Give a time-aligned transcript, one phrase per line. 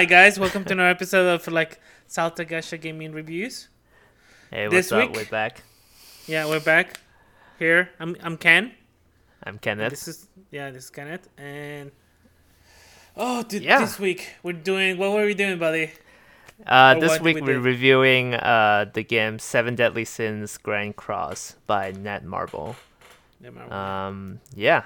[0.00, 3.68] Right, guys, welcome to another episode of like South Tagasha Gaming Reviews.
[4.50, 5.10] Hey, This what's up?
[5.10, 5.62] week- We're back.
[6.26, 6.98] Yeah, we're back
[7.58, 7.90] here.
[8.00, 8.72] I'm I'm Ken.
[9.44, 9.90] I'm Kenneth.
[9.90, 11.90] This is yeah, this is Kenneth, and
[13.14, 13.80] oh, th- Yeah.
[13.80, 15.90] this week we're doing what were we doing, buddy?
[16.66, 17.60] Uh, this week we we're do?
[17.60, 22.74] reviewing uh, the game Seven Deadly Sins Grand Cross by Netmarble.
[23.42, 24.84] Yeah, my- Um, yeah.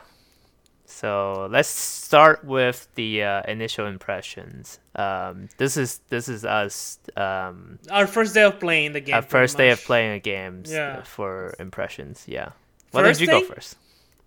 [0.86, 4.78] So let's start with the uh, initial impressions.
[4.94, 6.98] Um, this is this is us.
[7.16, 9.14] Um, Our first day of playing the game.
[9.14, 11.02] our first day of playing a game Yeah.
[11.02, 12.24] for impressions.
[12.28, 12.50] Yeah.
[12.90, 13.76] Why First don't you go first?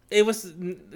[0.10, 0.54] It was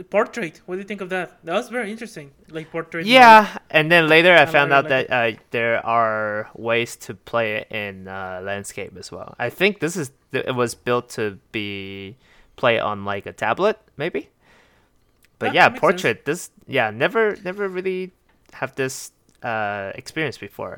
[0.09, 0.61] portrait.
[0.65, 1.37] What do you think of that?
[1.43, 2.31] That was very interesting.
[2.49, 3.01] Like portrait.
[3.03, 3.11] mode.
[3.11, 7.57] Yeah, and then later I I found out that uh, there are ways to play
[7.57, 9.35] it in uh, landscape as well.
[9.37, 12.15] I think this is it was built to be
[12.55, 14.29] play on like a tablet, maybe.
[15.41, 15.79] But That yeah, makes sense.
[15.81, 16.17] portrait.
[16.25, 18.11] This yeah, never never really
[18.53, 19.11] have this
[19.43, 20.75] uh, experience before.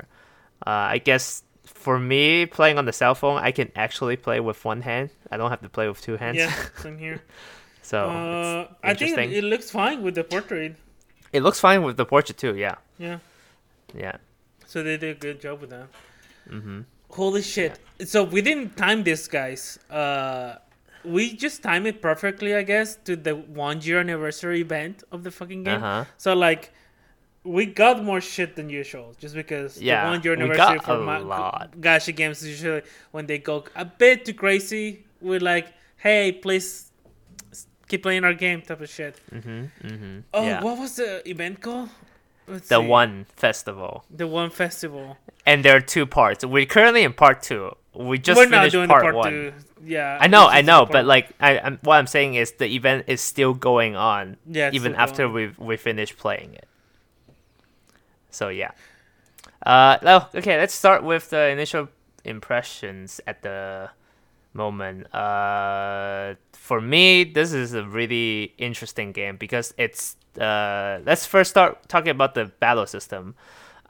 [0.66, 1.42] Uh, I guess
[1.84, 5.10] for me playing on the cell phone, I can actually play with one hand.
[5.30, 6.38] I don't have to play with two hands.
[6.38, 7.20] Yeah, same here.
[7.82, 10.76] so uh, I think it looks fine with the portrait.
[11.32, 12.54] it looks fine with the portrait too.
[12.56, 13.18] Yeah, Yeah.
[13.94, 14.16] yeah.
[14.66, 15.88] So they did a good job with that.
[16.48, 17.78] hmm Holy shit!
[18.04, 19.78] So we didn't time this, guys.
[19.90, 20.56] Uh,
[21.04, 25.30] we just timed it perfectly, I guess, to the one year anniversary event of the
[25.30, 25.76] fucking game.
[25.76, 26.04] Uh huh.
[26.16, 26.72] So like,
[27.44, 31.18] we got more shit than usual, just because Yeah, the one year anniversary for my
[31.18, 31.72] lot.
[31.80, 35.04] gacha games usually when they go a bit too crazy.
[35.20, 36.90] We're like, hey, please
[37.88, 39.20] keep playing our game, type of shit.
[39.32, 39.70] Mhm.
[39.82, 40.22] Mhm.
[40.32, 40.62] Oh, yeah.
[40.62, 41.90] what was the event called?
[42.46, 42.86] Let's the see.
[42.86, 45.16] one festival, the one festival.
[45.46, 46.44] and there are two parts.
[46.44, 47.76] We're currently in part two.
[47.94, 49.30] We just We're not finished doing part, part one.
[49.30, 49.52] two.
[49.86, 53.04] Yeah, I know, I know, but like, I, I'm, what I'm saying is the event
[53.06, 56.66] is still going on yeah, even after we we finish playing it.
[58.30, 58.72] So yeah.
[59.64, 60.58] Uh, oh, okay.
[60.58, 61.88] Let's start with the initial
[62.24, 63.90] impressions at the
[64.52, 65.06] moment.
[65.14, 70.16] Uh, for me, this is a really interesting game because it's.
[70.40, 73.34] Uh, let's first start talking about the battle system.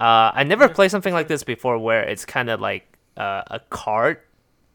[0.01, 3.61] Uh, I never played something like this before, where it's kind of like uh, a
[3.71, 4.19] card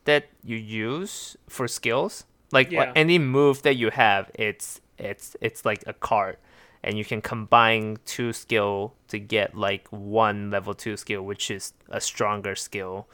[0.05, 2.23] that you use for skills.
[2.53, 2.93] Like Yeah.
[2.95, 6.37] any move that you have, it's it's it's like a card,
[6.83, 11.73] and you can combine two skill to get like one level two skill, which is
[11.89, 13.09] a stronger skill.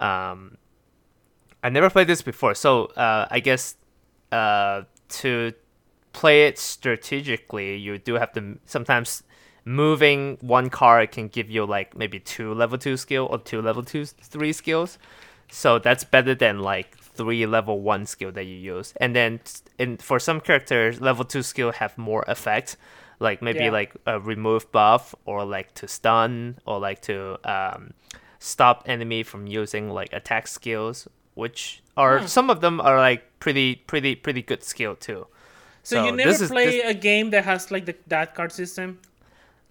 [0.00, 0.58] Um,
[1.64, 3.76] I never played this before, so uh, I guess
[4.32, 4.82] uh,
[5.20, 5.52] to
[6.12, 9.22] play it strategically, you do have to sometimes
[9.64, 13.82] moving one card can give you like maybe two level two skill or two level
[13.82, 14.98] two three skills.
[15.50, 18.94] So that's better than like three level one skill that you use.
[19.00, 19.40] And then
[19.78, 22.76] in for some characters, level two skill have more effect,
[23.20, 23.70] like maybe Yeah.
[23.70, 27.92] like a remove buff or like to stun or like to um,
[28.38, 32.26] stop enemy from using like attack skills, which are Hmm.
[32.26, 35.26] some of them are like pretty pretty pretty good skill too.
[35.82, 38.52] So, So you never is- play this- a game that has like the that card
[38.52, 38.98] system?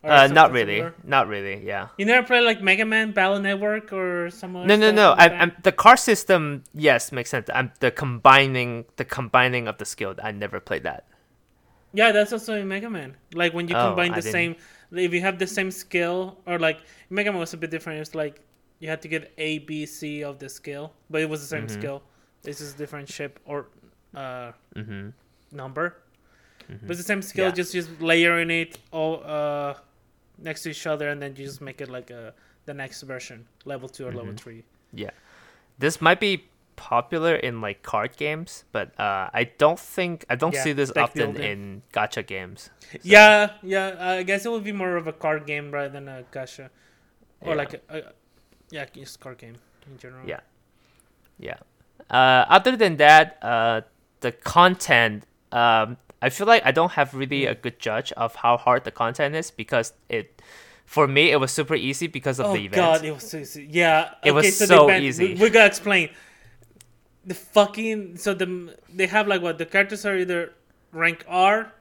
[0.04, 0.96] Uh, not really, similar?
[1.04, 1.62] not really.
[1.64, 1.90] Yeah.
[1.98, 5.10] You never play like Mega Man Battle Network or some other No, no, no.
[5.12, 6.64] like I, I'm, the car system.
[6.74, 7.48] Yes, makes sense.
[7.54, 10.16] I'm the combining, the combining of the skill.
[10.24, 11.06] I never played that.
[11.94, 13.16] Yeah, that's also in Mega Man.
[13.36, 14.56] Like when you Oh, combine I the same,
[14.92, 16.80] didn't- if you have the same skill, or like
[17.12, 18.02] Mega Man was a bit different.
[18.02, 18.42] It's like
[18.80, 21.68] you had to get A, B, C of the skill, but it was the same
[21.68, 21.72] Mhm.
[21.78, 22.02] skill.
[22.44, 23.68] This is different ship or
[24.16, 25.10] uh, Mm-hmm.
[25.52, 25.96] number,
[26.88, 27.46] but the same skill.
[27.46, 27.52] Yeah.
[27.52, 29.74] Just just layering it all uh,
[30.38, 32.34] next to each other, and then you just make it like a
[32.66, 34.40] the next version, level two or level Mhm.
[34.40, 34.64] three.
[34.94, 35.12] Yeah,
[35.80, 40.54] this might be popular in like card games, but uh, I don't think I don't
[40.54, 41.44] Yeah, see this often building.
[41.52, 42.70] in gacha games.
[43.04, 43.96] Yeah, yeah.
[44.20, 46.70] I guess it would be more of a card game rather than a gacha,
[47.42, 47.56] or Yeah.
[47.56, 48.14] like a, a
[48.72, 49.56] yeah, just card game
[49.88, 50.28] in general.
[50.28, 50.40] Yeah.
[51.40, 51.58] Yeah.
[52.10, 53.82] Uh, other than that, uh,
[54.22, 58.58] the content, um, I feel like I don't have really a good judge of how
[58.58, 60.42] hard the content is because it,
[60.86, 62.82] for me, it was super easy because of oh the event.
[62.82, 63.68] Oh god, it was so easy.
[63.70, 65.34] Yeah, It was the so event- easy.
[65.36, 66.10] We, we gotta explain.
[67.26, 70.54] The fucking so the they have like what the characters are either
[70.92, 71.72] rank R,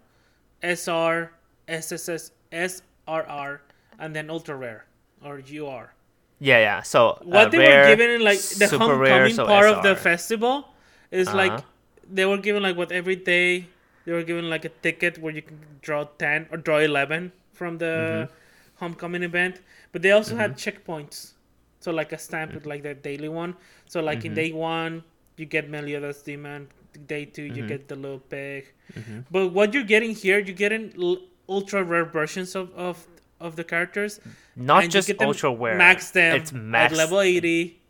[0.62, 1.32] SR,
[1.66, 3.61] SSS, SRR,
[3.99, 4.84] and then ultra rare
[5.25, 5.94] or UR.
[6.40, 6.82] Yeah, yeah.
[6.82, 9.82] So uh, What they rare, were given in like the homecoming rare, so part of
[9.82, 10.69] the festival
[11.10, 11.66] is like Uh-huh.
[12.10, 13.66] they were given like what every day
[14.04, 17.78] they were given like a ticket where you can draw 10 or draw 11 from
[17.78, 18.32] the Mm-hmm.
[18.81, 19.60] homecoming event
[19.92, 21.32] but they also had checkpoints
[21.81, 23.54] so like a stamp with like the daily one
[23.87, 24.37] so like in Mhm.
[24.42, 25.02] day one
[25.37, 26.69] you get meliodas demon
[27.12, 27.69] day 2 you Mhm.
[27.72, 29.25] get the little pig Mhm.
[29.31, 33.06] but what you're getting here you're getting l- ultra rare versions of, of
[33.40, 34.20] of the characters.
[34.56, 35.76] Not just ultra rare.
[35.76, 37.81] Max them It's max at level eighty.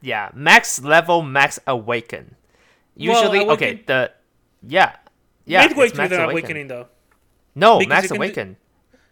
[0.00, 2.36] Yeah, max level, max awaken.
[2.96, 4.12] Usually, okay, awaken- the
[4.66, 4.96] yeah,
[5.44, 6.86] yeah, Midway through max the awakening though.
[7.54, 8.56] No, because max can do- awaken.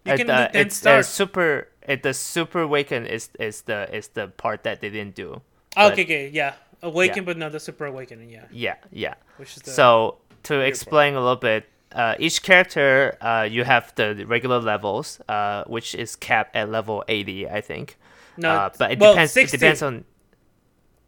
[0.04, 1.68] you Uh, can the- do 10 it's the super.
[1.86, 5.34] It, the super awaken is is the is the part that they didn't do.
[5.34, 6.54] Oh, But- okay, okay, yeah.
[6.82, 7.26] Awaken, Yeah.
[7.26, 8.30] but not the super awakening.
[8.30, 9.14] Yeah, Yeah, yeah.
[9.36, 10.66] which is the So to part.
[10.66, 15.94] explain a little bit, uh, each character, uh, you have the regular levels, uh, which
[15.94, 17.96] is capped at level eighty, I think.
[18.36, 19.32] no, uh, but it well, depends.
[19.32, 20.04] 60, It depends on.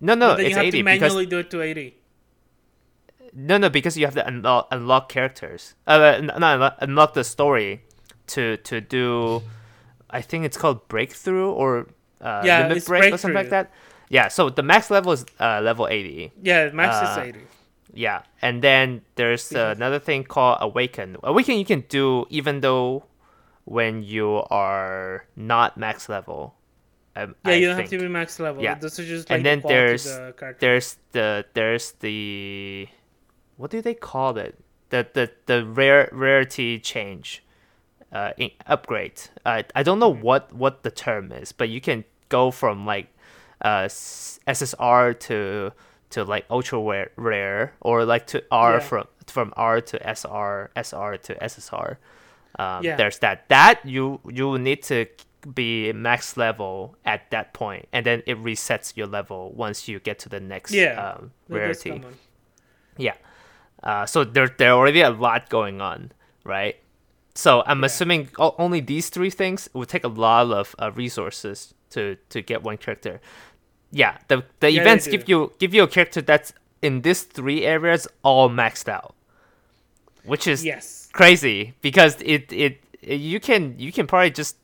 [0.01, 1.97] No, no, but then it's you have eighty to because manually do it to eighty.
[3.33, 5.75] no, no, because you have to unlock unlock characters.
[5.87, 7.83] Uh, not unlock, unlock the story
[8.29, 9.43] to to do.
[10.11, 11.89] I think it's called breakthrough or
[12.21, 13.73] uh, Yeah, limit break or something like that.
[14.11, 16.31] Yeah, so the max level is uh, level eighty.
[16.43, 17.41] Yeah, max is eighty.
[17.95, 21.17] Yeah, and then there's another thing called awaken.
[21.23, 23.05] Awaken you can do even though
[23.65, 26.55] when you are not max level.
[27.17, 27.91] Um, Yeah, I you don't think.
[27.93, 28.63] have to be max level.
[28.63, 28.75] Yeah.
[28.75, 30.55] This is just And then the there's- the.
[30.59, 32.89] There's the there's the
[33.57, 34.59] what do they call it?
[34.91, 37.45] The the the rare rarity change,
[38.13, 39.21] uh, in, upgrade.
[39.47, 40.21] Uh, I don't know Hmm.
[40.23, 43.07] what what the term is, but you can go from like,
[43.63, 45.71] uh, SSR to
[46.15, 48.79] to like ultra rare, rare or like to R Yeah.
[48.89, 51.97] from from R to SR, SR to SSR.
[52.59, 52.97] Um, Yeah.
[52.97, 53.49] There's that.
[53.49, 55.07] That you you need to
[55.55, 60.19] be max level at that point, and then it resets your level once you get
[60.21, 62.03] to the next Yeah, um, rarity.
[62.97, 63.15] Yeah.
[63.83, 66.13] Uh, so there there already a lot going on,
[66.45, 66.77] right?
[67.35, 67.87] So I'm Yeah.
[67.87, 72.63] assuming only these three things would take a lot of uh, resources to to get
[72.63, 73.21] one character.
[73.95, 76.53] Yeah, the the Yeah, events give you give you a character that's
[76.83, 79.15] in these three areas all maxed out,
[80.25, 81.09] which is Yes.
[81.13, 84.57] crazy because it, it it you can you can probably just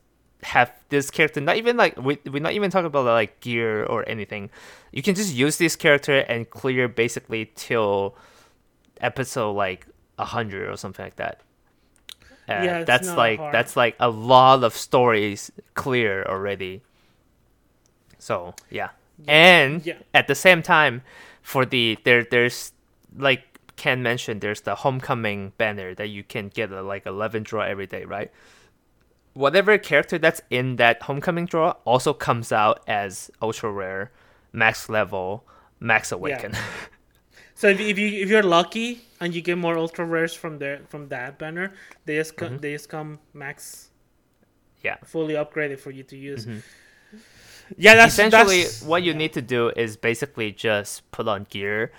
[0.43, 4.09] have this character not even like we, we're not even talking about like gear or
[4.09, 4.51] anything.
[4.91, 8.17] You can just use this character and clear basically till
[9.01, 9.87] episode like
[10.17, 11.41] 100 or something like that.
[12.49, 13.53] Uh, Yeah, that's like hard.
[13.53, 16.83] that's like a lot of stories clear already.
[18.19, 18.91] So yeah
[19.29, 19.95] and Yeah.
[20.15, 21.03] at the same time
[21.43, 22.73] for the there there's
[23.17, 23.43] like
[23.77, 27.87] ken mentioned there's the homecoming banner that you can get a, like 11 draw every
[27.87, 28.31] day right
[29.33, 34.11] whatever character that's in that homecoming draw also comes out as ultra rare
[34.53, 35.45] max level
[35.79, 36.53] max awaken
[37.55, 40.81] So if, if you if you're lucky and you get more ultra rares from there
[40.89, 41.75] from that banner,
[42.07, 43.91] they just co- they just come max
[44.79, 44.87] Mm-hmm.
[44.87, 46.47] yeah fully upgraded for you to use.
[47.77, 51.93] Yeah, that's essentially that's, what you need to do is basically just put on gear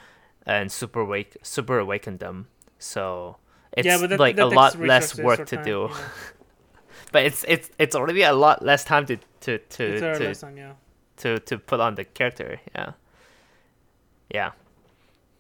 [0.46, 2.48] and super wake super awaken them.
[2.80, 3.38] So
[3.74, 5.72] it's yeah, that, like that a lot less work to time, do.
[5.88, 5.96] know.
[7.12, 10.74] but it's it's it's already a lot less time to to to to, yeah.
[11.18, 12.92] to to put on the character yeah.
[14.34, 14.52] Yeah.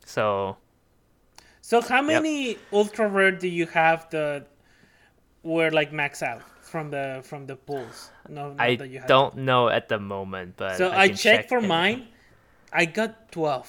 [0.06, 0.58] So
[1.62, 4.46] So how many ultra rare do you have the
[5.44, 6.42] were like max out
[6.72, 8.12] from the from the pools?
[8.30, 11.22] No, i that you had don't know at the moment but So I, I, checked
[11.24, 12.08] check for mine.
[12.72, 13.68] I got twelve.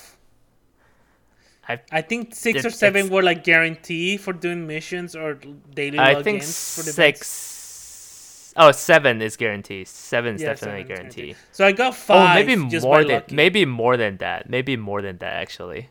[1.69, 5.39] I- I think six or seven were like guarantee for doing missions or
[5.81, 10.83] daily i logins think for the six oh seven is guaranteed seven is Yeah, definitely
[10.83, 11.37] seven guaranteed guaranteed.
[11.53, 12.47] So I got Oh, five.
[12.47, 13.35] maybe just more than lucky.
[13.35, 14.49] maybe more than that.
[14.51, 15.89] Maybe more than that actually.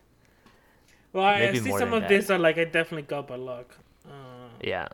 [1.14, 2.10] Well, I, I see some of that.
[2.10, 3.78] these are like I definitely got by luck.
[4.08, 4.12] Uh,
[4.62, 4.88] Yeah,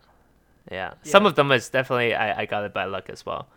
[0.71, 0.93] yeah.
[1.03, 3.47] Some of them is definitely I, I got it by luck as well.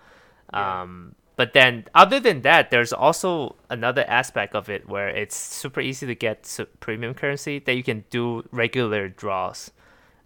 [0.52, 0.82] Yeah.
[0.82, 5.80] Um, but then other than that, there's also another aspect of it where it's super
[5.80, 9.70] easy to get premium currency that you can do regular draws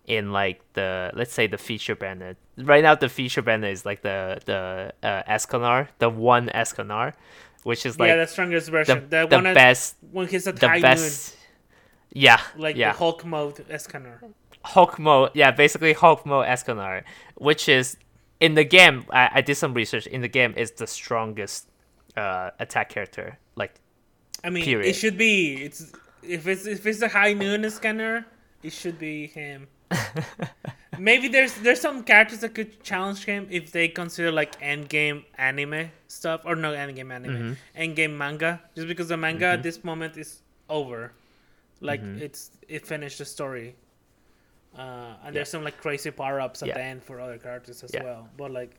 [0.07, 2.37] in like the let's say the feature banner.
[2.57, 7.15] Right now, the feature banner is like the the uh, Escanor, the one Escanor,
[7.63, 9.07] which is like yeah, the strongest version.
[9.09, 11.37] The, the one best when he's the best.
[12.13, 12.93] Yeah, like yeah.
[12.93, 14.19] the Hulk mode Escanor.
[14.65, 17.03] Hulk mode, yeah, basically Hulk mode Escanor,
[17.37, 17.97] which is
[18.41, 19.05] in the game.
[19.11, 20.07] I, I did some research.
[20.07, 21.69] In the game, is the strongest
[22.17, 23.39] uh, attack character.
[23.57, 23.75] Like,
[24.43, 24.89] I mean, Period.
[24.89, 25.55] it should be.
[25.65, 25.93] It's
[26.23, 28.27] if it's if it's a high noon scanner,
[28.63, 29.69] it should be him.
[30.99, 35.25] Maybe there's there's some characters that could challenge him if they consider like end game
[35.37, 37.53] anime stuff or no end game anime, Mm-hmm.
[37.75, 38.61] end game manga.
[38.77, 40.41] Just because the manga at this moment is
[40.71, 41.13] over,
[41.81, 42.23] like Mm-hmm.
[42.23, 43.75] it's it finished the story.
[44.77, 46.75] Uh, and there's some like crazy power ups at Yeah.
[46.75, 48.03] the end for other characters as Yeah.
[48.05, 48.29] well.
[48.37, 48.71] But like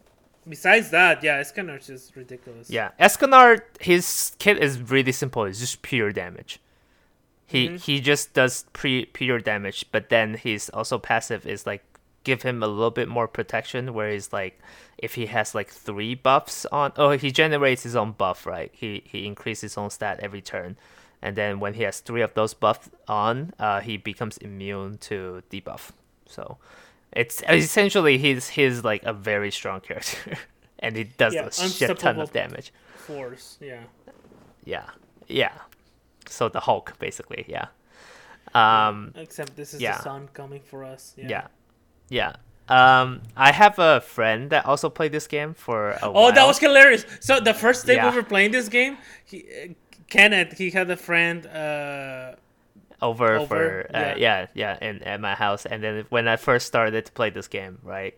[0.48, 2.70] besides that, yeah, Scanner's just ridiculous.
[2.70, 5.46] yeah, Escanor, his kit is really simple.
[5.46, 6.60] It's just pure damage.
[7.48, 7.80] He Mhm.
[7.82, 11.84] he just does pre pure damage, but then his also passive is like
[12.24, 13.94] give him a little bit more protection.
[13.94, 14.60] Where he's like,
[14.98, 18.72] if he has like three buffs on, oh, he generates his own buff, right?
[18.74, 20.76] He he increases his own stat every turn,
[21.26, 25.42] and then when he has three of those buffs on, uh, he becomes immune to
[25.50, 25.90] debuff.
[26.28, 26.60] So
[27.12, 30.38] it's essentially he's he's like a very strong character,
[30.80, 32.72] and he does Yeah, a shit ton of damage.
[32.96, 33.86] Force, yeah.
[34.66, 34.86] Yeah,
[35.28, 35.54] yeah.
[36.30, 37.68] So the Hulk, basically, yeah.
[38.54, 39.98] Um, Except this is yeah.
[39.98, 41.16] the sun coming for us.
[41.18, 41.28] Yeah.
[41.28, 41.48] yeah,
[42.10, 42.36] yeah.
[42.68, 46.28] Um, I have a friend that also played this game for a while.
[46.28, 47.06] Oh, that was hilarious.
[47.20, 48.10] So the first day Yeah.
[48.10, 49.74] we were playing this game, he, uh,
[50.10, 51.46] Kenneth, he had a friend.
[51.46, 52.36] Uh,
[53.02, 54.16] over, over, for uh, yeah.
[54.18, 55.66] yeah yeah in at my house.
[55.66, 58.18] And then when i first started to play this game right?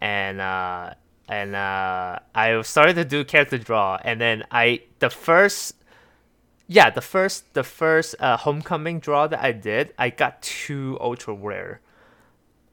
[0.00, 0.94] And uh
[1.28, 3.98] and uh i started to do character draw.
[4.02, 5.76] And then i the first
[6.66, 11.34] yeah the first the first uh homecoming draw that i did i got two ultra
[11.34, 11.80] rare.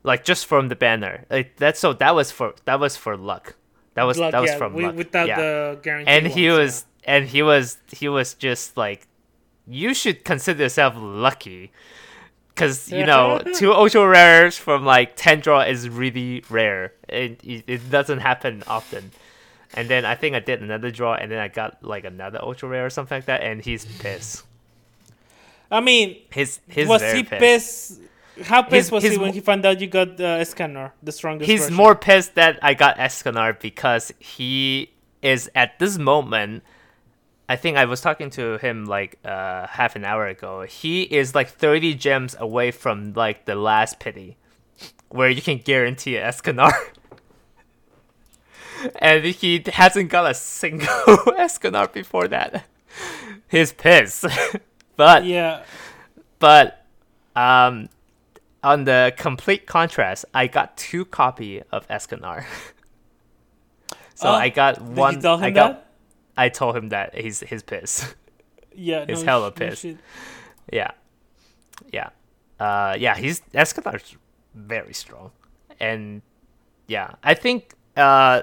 [0.01, 1.25] Like just from the banner.
[1.29, 3.55] Like that's so that was for that was for luck.
[3.93, 4.97] That was luck, that was yeah, from wi- luck.
[4.97, 5.39] without yeah.
[5.39, 6.11] the guarantee.
[6.11, 9.07] and he ones, was and he was he was just like
[9.67, 11.72] you should consider yourself lucky
[12.50, 17.63] because you know two ultra rares from like 10 draw is really rare it, it,
[17.67, 19.12] it doesn't happen often
[19.74, 22.69] and then i think i did another draw and then i got like another ultra
[22.69, 24.43] rare or something like that and he's pissed.
[25.72, 27.39] I mean, his his was he pissed.
[27.39, 28.00] pissed?
[28.43, 31.12] How pissed His- was his he when he found out you got uh, Escanor, the
[31.12, 31.50] strongest?
[31.50, 31.75] he's version?
[31.75, 34.91] more pissed that i got Escanor because he
[35.24, 36.62] is at this moment
[37.53, 40.62] I think I was talking to him like uh, half an hour ago.
[40.63, 44.38] He is like 30 gems away from like the last pity,
[45.10, 46.72] where you can guarantee an Escanor.
[49.00, 50.88] and he hasn't got a single
[51.38, 52.65] Escanor before that.
[53.50, 54.25] He's pissed.
[54.98, 55.63] but Yeah.
[56.39, 56.86] but
[57.36, 57.89] um,
[58.63, 62.45] on the complete contrast, I got two copy of Escanor.
[64.15, 65.15] so Oh, I got Did one.
[65.15, 65.72] you tell him I got.
[65.74, 65.79] that?
[66.35, 68.13] I told him that he's his piss.
[68.75, 69.05] Yeah.
[69.07, 69.85] He's no, hella no pissed.
[70.71, 70.91] yeah,
[71.91, 72.09] yeah,
[72.59, 73.15] uh, yeah.
[73.15, 74.17] He's Escanor's
[74.55, 75.29] very strong,
[75.79, 76.23] and
[76.87, 78.41] yeah, I think uh,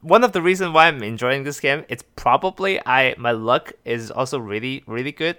[0.00, 4.12] one of the reasons why I'm enjoying this game, it's probably I my luck is
[4.12, 5.38] also really really good.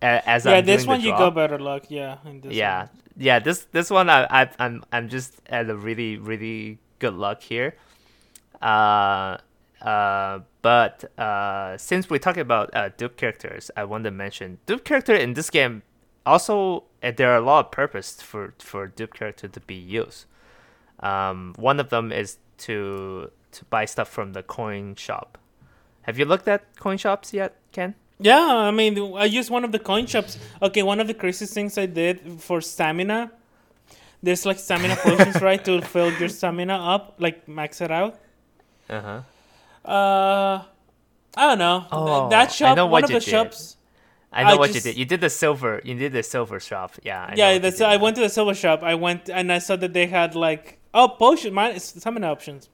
[0.00, 1.86] As Yeah, I'm this one you got better luck.
[1.88, 2.18] Yeah.
[2.24, 2.90] in this yeah one.
[3.16, 7.42] yeah this this one I, I i'm i'm just at a really really good luck
[7.42, 7.74] here
[8.62, 9.38] uh
[9.82, 14.84] uh but uh since we're talking about uh dupe characters i want to mention dupe
[14.84, 15.82] character in this game
[16.26, 20.26] also uh, there are a lot of purpose for for dupe character to be used
[21.00, 25.38] um one of them is to to buy stuff from the coin shop
[26.02, 29.70] have you looked at coin shops yet ken Yeah, I mean, I used one of
[29.70, 30.38] the coin shops.
[30.60, 33.30] Okay, one of the craziest things I did for stamina.
[34.24, 38.18] There's like stamina potions, right, to fill your stamina up, like max it out.
[38.90, 39.22] uh-huh
[39.84, 40.62] Uh,
[41.36, 41.86] I don't know.
[41.92, 43.22] Oh, that I shop, know one what of the did.
[43.22, 43.76] shops.
[44.32, 44.98] I know I what just- you did.
[44.98, 45.80] You did the silver.
[45.84, 46.94] You did the silver shop.
[47.02, 47.26] Yeah.
[47.30, 47.80] I yeah, that's.
[47.80, 48.82] I went to the silver shop.
[48.82, 52.68] I went and I saw that they had like oh potion, mine stamina options.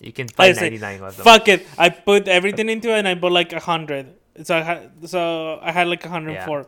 [0.00, 1.24] You can buy I ninety nine of them.
[1.24, 1.66] Fuck it!
[1.78, 4.14] I put everything into it and I bought like a hundred.
[4.42, 6.62] So I had so I had like a hundred Yeah.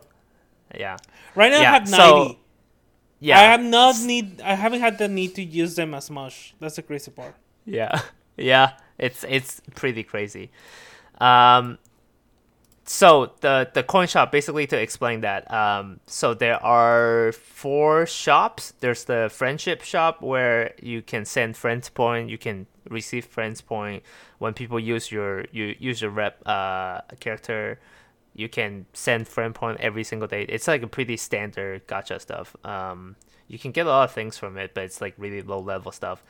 [0.76, 0.97] Yeah.
[1.35, 2.38] Right now Yeah, I have so- ninety.
[3.21, 3.38] Yeah.
[3.38, 4.41] I have not need.
[4.43, 6.55] I haven't had the need to use them as much.
[6.61, 7.35] That's the crazy part.
[7.64, 8.00] Yeah.
[8.37, 8.73] Yeah.
[8.99, 10.51] It's it's pretty crazy.
[11.19, 11.79] Um.
[12.87, 15.51] So the the coin shop basically to explain that.
[15.53, 16.01] Um.
[16.07, 18.75] So there are four shops.
[18.81, 22.29] There's the friendship shop where you can send friends point.
[22.31, 24.03] You can receive friends point
[24.39, 27.81] when people use your you use your rep uh character.
[28.37, 30.43] You can send friend point every single day.
[30.43, 32.55] It's like a pretty standard gacha stuff.
[32.65, 33.17] Um.
[33.47, 35.93] You can get a lot of things from it, but it's like really low level
[35.93, 36.23] stuff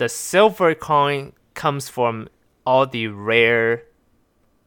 [0.00, 2.28] the silver coin comes from
[2.66, 3.84] all the rare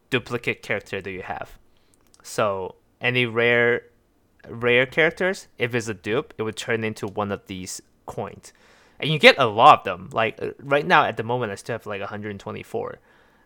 [0.10, 1.58] duplicate character that you have.
[2.22, 3.84] So any rare
[4.50, 8.54] rare characters, if it's a dupe, it would turn into one of these coins.
[9.00, 10.10] And you get a lot of them.
[10.12, 13.00] Like uh, right now at the moment I still have like 124.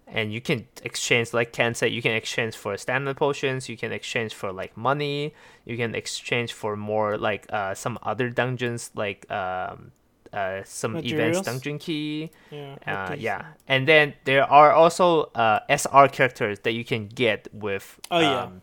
[0.10, 3.92] And you can exchange like Ken said, you can exchange for stamina potions, you can
[3.92, 5.34] exchange for like money,
[5.66, 9.92] you can exchange for more like uh some other dungeons like um
[10.38, 11.38] uh some Materials?
[11.38, 12.32] events dungeon key.
[12.52, 12.76] Yeah.
[12.86, 17.86] Uh, yeah, and then there are also uh, SR characters that you can get with
[18.12, 18.44] Oh, yeah.
[18.44, 18.62] um,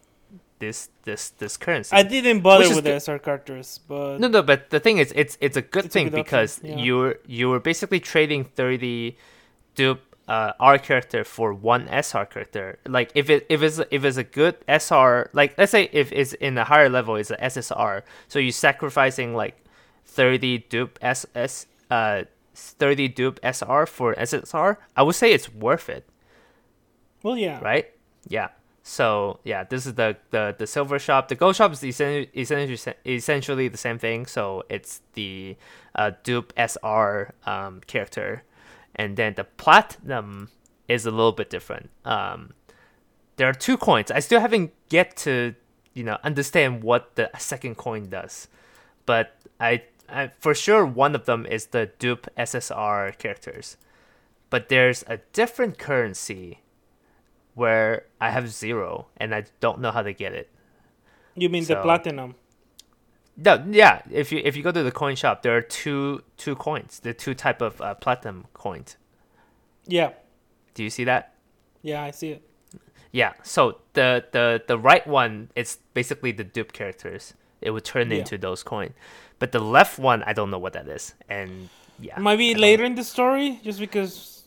[0.58, 1.94] this this this currency.
[1.96, 2.94] I didn't bother with the.
[3.00, 5.98] SR characters, but no, no, but the thing is, it's it's a good It's a
[5.98, 6.76] thing good because yeah.
[6.84, 9.16] you're you're basically trading thirty
[9.74, 12.78] dupe uh, R character for one SR character.
[12.86, 16.32] Like if it if it's if it's a good SR, like let's say if it's
[16.34, 18.02] in a higher level, it's a SSR.
[18.28, 19.56] So you're sacrificing like
[20.04, 26.06] 30 dupe SS uh 30 dupe SR for SSR, I would say it's worth it,
[27.22, 27.58] Well, yeah.
[27.60, 27.90] right?
[28.28, 28.48] Yeah.
[28.82, 31.28] So yeah, this is the the, the silver shop.
[31.28, 34.26] The gold shop is essentially, essentially essentially the same thing.
[34.26, 35.56] So it's the
[35.94, 38.44] uh, dupe SR um, character,
[38.94, 40.50] and then the platinum
[40.86, 41.88] is a little bit different.
[42.04, 42.52] Um,
[43.36, 44.10] there are two coins.
[44.10, 45.54] I still haven't get to
[45.94, 48.48] you know understand what the second coin does,
[49.06, 49.82] but I,
[50.14, 53.76] I for sure one of them is the dupe SSR characters,
[54.50, 56.60] but there's a different currency
[57.54, 60.50] where I have zero and I don't know how to get it.
[61.34, 62.36] You mean the platinum?
[63.36, 64.02] No, yeah.
[64.10, 67.00] If you if you go to the coin shop, there are two two coins.
[67.00, 68.96] The two type of uh, platinum coins.
[69.86, 70.12] Yeah.
[70.74, 71.34] Do you see that?
[71.82, 72.42] Yeah, I see it.
[73.10, 73.32] Yeah.
[73.42, 77.34] So the the the right one is basically the dupe characters.
[77.64, 78.18] It would turn Yeah.
[78.18, 78.94] into those coin,
[79.38, 81.14] but the left one I don't know what that is.
[81.28, 81.68] And
[81.98, 84.42] yeah, Might be later in the story, just because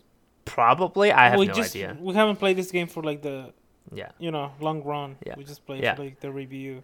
[0.45, 1.97] Probably I have we no just idea.
[1.99, 3.53] we haven't played this game for like the
[3.93, 4.11] Yeah.
[4.19, 5.17] you know long run.
[5.25, 5.33] Yeah.
[5.37, 5.95] We just played Yeah.
[5.95, 6.83] for like the review.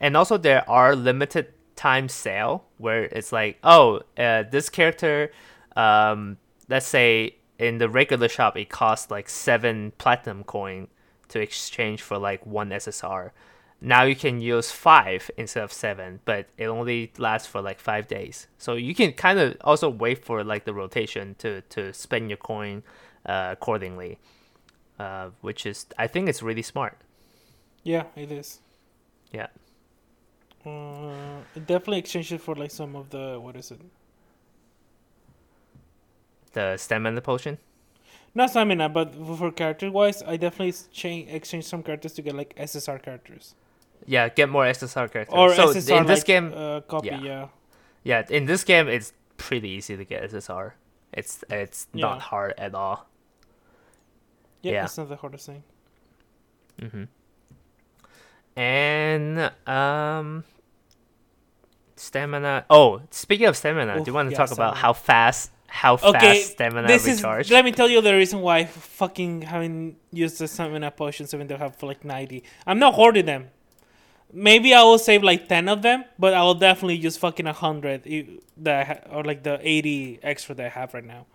[0.00, 1.46] And also there are limited
[1.76, 5.30] time sale where it's like, oh, uh, this character,
[5.76, 10.88] um, let's say in the regular shop it costs like seven platinum coin
[11.28, 13.30] to exchange for like one SSR.
[13.80, 18.08] Now you can use five instead of seven, but it only lasts for like five
[18.08, 18.48] days.
[18.58, 22.38] So you can kind of also wait for like the rotation to to spend your
[22.38, 22.82] coin
[23.24, 24.18] uh, accordingly,
[24.98, 26.98] uh, which is I think it's really smart.
[27.84, 28.60] Yeah, it is.
[29.32, 29.46] Yeah.
[30.66, 33.80] Uh, definitely exchange it for like some of the what is it?
[36.52, 37.58] The stamina potion.
[38.34, 42.56] Not stamina, but for character wise, I definitely change exchange some characters to get like
[42.56, 43.54] SSR characters
[44.06, 45.34] Yeah, get more SSR characters.
[45.36, 47.08] or so SSR in this like, game, uh, copy.
[47.08, 47.20] yeah.
[47.22, 47.48] Yeah.
[48.04, 50.72] yeah, in this game, it's pretty easy to get SSR.
[51.12, 52.06] It's it's Yeah.
[52.06, 53.06] not hard at all.
[54.62, 54.84] yeah, Yeah.
[54.84, 55.62] It's not the hardest thing.
[56.80, 57.04] hmm
[58.56, 60.44] And um,
[61.96, 62.64] stamina.
[62.70, 66.10] Oh, speaking of stamina, do you want to yeah, talk about how fast how Okay,
[66.40, 67.46] fast stamina this recharge?
[67.46, 67.50] is.
[67.52, 71.46] Let me tell you the reason why I fucking haven't used the stamina potions even
[71.46, 72.42] though I have like ninety.
[72.66, 73.50] I'm not hoarding them.
[74.32, 77.52] Maybe I will save like ten of them, but I will definitely use fucking a
[77.52, 78.04] hundred
[78.58, 81.26] that I ha- or like the eighty extra that I have right now.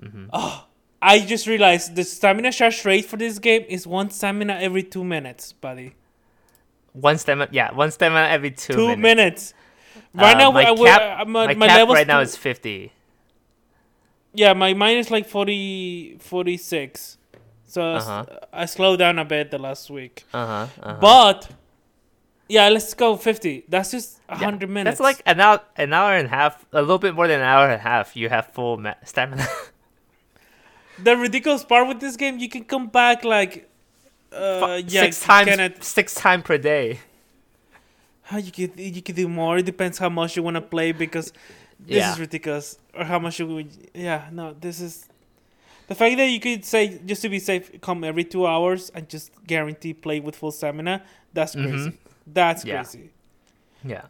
[0.00, 0.66] hmm Oh,
[1.00, 5.04] I just realized the stamina charge rate for this game is one stamina every two
[5.04, 5.94] minutes, buddy.
[6.92, 9.02] One stamina, yeah, one stamina every two, Two, minutes.
[9.02, 9.54] minutes.
[10.14, 12.92] Right Uh, now, my cap- uh, My, my, my cap right now is fifty.
[14.32, 17.18] Yeah, my mine is like 40, 46.
[17.66, 18.24] So Uh-huh.
[18.52, 20.24] I slowed down a bit the last week.
[20.32, 20.66] Uh huh.
[20.82, 20.96] Uh-huh.
[21.00, 21.48] But
[22.50, 23.64] yeah, let's go 50.
[23.68, 24.98] That's just Yeah, 100 minutes.
[24.98, 27.46] That's like an hour, an hour and a half, a little bit more than an
[27.46, 28.16] hour and a half.
[28.16, 29.46] You have full ma- stamina.
[31.02, 32.38] the ridiculous part with this game.
[32.38, 33.68] You can come back like
[34.32, 37.00] uh yeah, six times, six time per day.
[38.22, 39.58] how you could you could do more.
[39.58, 41.32] It depends how much you want to play because
[41.78, 42.12] this Yeah.
[42.12, 45.08] is ridiculous or how much you would yeah, no, this is
[45.88, 49.08] the fact that you could say just to be safe come every 2 hours and
[49.08, 51.62] just guarantee play with full stamina, that's Mhm.
[51.70, 51.92] crazy.
[52.32, 52.76] That's Yeah.
[52.82, 53.10] crazy.
[53.84, 54.02] Yeah.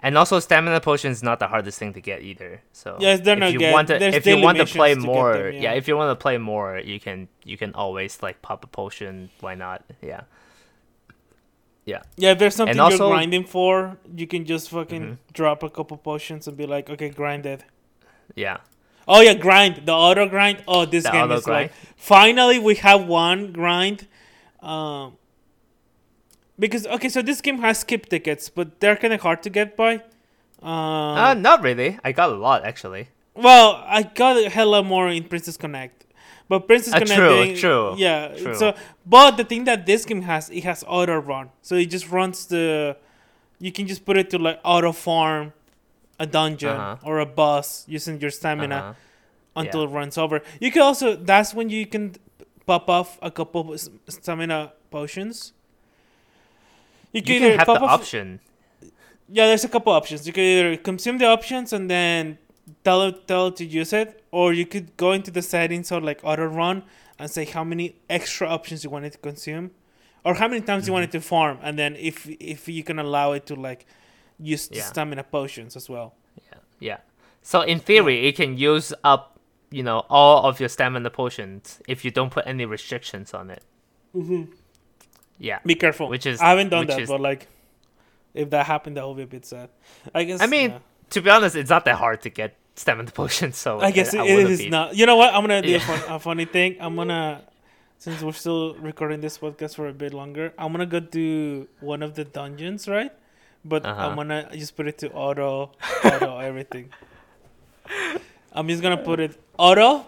[0.00, 2.60] And also, stamina potion is not the hardest thing to get either.
[2.72, 5.04] So Yes, they're if not you get- want to, if you want to play missions
[5.04, 5.60] to more, them, yeah.
[5.60, 5.72] yeah.
[5.72, 9.30] if you want to play more, you can you can always like pop a potion.
[9.40, 9.82] Why not?
[10.02, 10.22] Yeah.
[11.84, 15.16] Yeah, Yeah, if there's something you're grinding for, you can just fucking Mhm.
[15.32, 17.62] drop a couple potions and be like, okay, grind it.
[18.34, 18.56] Yeah.
[19.06, 20.64] Oh yeah, grind the auto grind.
[20.66, 21.70] Oh, this The game is grind.
[21.70, 24.08] like finally we have one grind.
[24.60, 25.16] Um,
[26.58, 29.76] because okay, so this game has skip tickets, but they're kind of hard to get
[29.76, 30.02] by.
[30.62, 30.72] Um,
[31.18, 31.98] Uh, not really.
[32.04, 33.08] I got a lot actually.
[33.34, 36.04] well, I got a hella more in Princess Connect,
[36.48, 38.28] but Princess Uh, Connect, true, they- true, yeah.
[38.36, 38.54] true.
[38.54, 42.08] So, but the thing that this game has, it has auto run, so it just
[42.10, 42.96] runs the.
[43.58, 45.52] You can just put it to like auto farm,
[46.18, 46.96] a dungeon Uh-huh.
[47.08, 48.92] or a boss using your stamina Uh-huh.
[49.62, 50.40] until it runs over.
[50.60, 52.16] You can also that's when you can
[52.66, 55.52] pop off a couple of stamina potions.
[57.16, 58.40] You can, can have the option.
[59.28, 60.26] Yeah, there's a couple options.
[60.26, 62.38] You can either consume the options and then
[62.84, 66.00] tell it tell it to use it, or you could go into the settings or
[66.00, 66.82] like auto run
[67.18, 69.70] and say how many extra options you wanted to consume,
[70.24, 71.18] or how many times you wanted Mm-hmm.
[71.18, 73.86] to farm, and then if if you can allow it to like
[74.38, 74.82] use the Yeah.
[74.84, 76.14] stamina potions as well.
[76.36, 76.58] Yeah.
[76.78, 76.98] Yeah.
[77.42, 79.38] So in theory, it can use up,
[79.70, 83.62] you know, all of your stamina potions if you don't put any restrictions on it.
[84.14, 84.42] Mm-hmm.
[85.38, 85.58] Yeah.
[85.64, 86.08] Be careful.
[86.08, 87.46] Which is- I haven't done that, is- but like
[88.34, 89.68] if that happened, that would be a bit sad.
[90.14, 90.40] I guess.
[90.42, 90.78] I mean, yeah.
[91.10, 94.24] To be honest, it's not that hard to get stamina potions, so I guess I,
[94.24, 94.94] it, it wouldn't be- not.
[94.96, 95.32] You know what?
[95.32, 95.76] I'm gonna do Yeah.
[95.76, 96.76] a, fun, a funny thing.
[96.80, 97.42] I'm gonna,
[97.98, 102.02] since we're still recording this podcast for a bit longer, I'm gonna go do one
[102.02, 103.12] of the dungeons, right?
[103.64, 104.08] But Uh-huh.
[104.08, 105.72] I'm gonna just put it to auto,
[106.04, 106.90] auto everything.
[108.52, 110.06] I'm just gonna put it auto,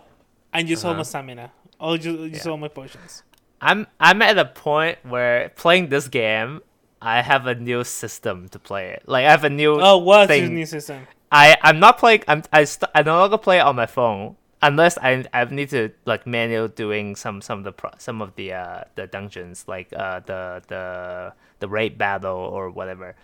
[0.52, 1.04] and just all my Uh-huh.
[1.04, 1.52] stamina.
[1.80, 2.50] I'll just just Yeah.
[2.52, 3.22] all my potions.
[3.60, 6.60] I'm I'm at a point where playing this game,
[7.02, 9.02] I have a new system to play it.
[9.06, 9.78] Like I have a new.
[9.80, 11.06] Oh, what's your new system?
[11.30, 12.22] I I'm not playing.
[12.28, 15.70] I'm I st- I no longer play it on my phone unless I I need
[15.70, 19.64] to like manual doing some some of the pro- some of the uh the dungeons
[19.68, 23.16] like uh the the the raid battle or whatever.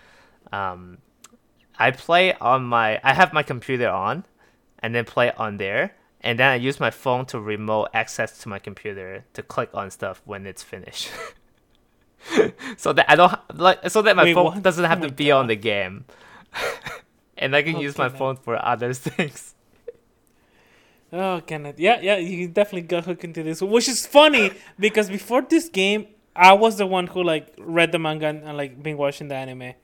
[0.53, 0.99] Um,
[1.79, 4.25] I play on my I have my computer on,
[4.81, 5.95] and then play on there.
[6.25, 9.91] And then I use my phone to remote access to my computer to click on
[9.91, 11.11] stuff when it's finished.
[12.79, 14.63] so that I don't like so that my Wait, phone what?
[14.63, 16.07] doesn't have Oh to be on the game.
[17.39, 19.55] and I can use my phone for other things.
[21.13, 21.79] Oh, Kenneth.
[21.79, 26.09] Yeah, yeah, you definitely got hooked into this, which is funny because before this game,
[26.35, 29.37] I was the one who like read the manga and, and, like been watching the
[29.37, 29.75] anime.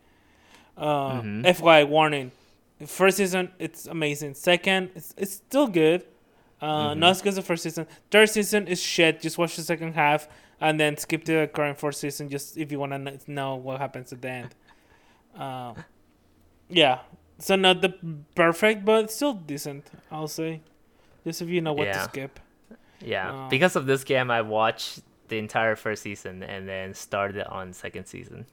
[0.76, 1.44] Uh, Mhm.
[1.44, 2.32] FYI, warning:
[2.86, 4.34] first season it's amazing.
[4.34, 6.04] Second, it's it's still good.
[6.60, 6.98] Uh, Mhm.
[6.98, 7.86] Not as the first season.
[8.10, 9.20] Third season is shit.
[9.20, 10.28] Just watch the second half
[10.60, 12.28] and then skip to the current fourth season.
[12.28, 14.54] Just if you want to know what happens at the end.
[15.36, 15.76] Um,
[16.68, 16.98] yeah.
[17.38, 17.94] So not the
[18.34, 19.90] perfect, but still decent.
[20.10, 20.60] I'll say.
[21.24, 22.38] Just if you know what to skip.
[23.00, 23.48] Yeah, Oh.
[23.48, 28.04] because of this game, I watched the entire first season and then started on second
[28.06, 28.44] season.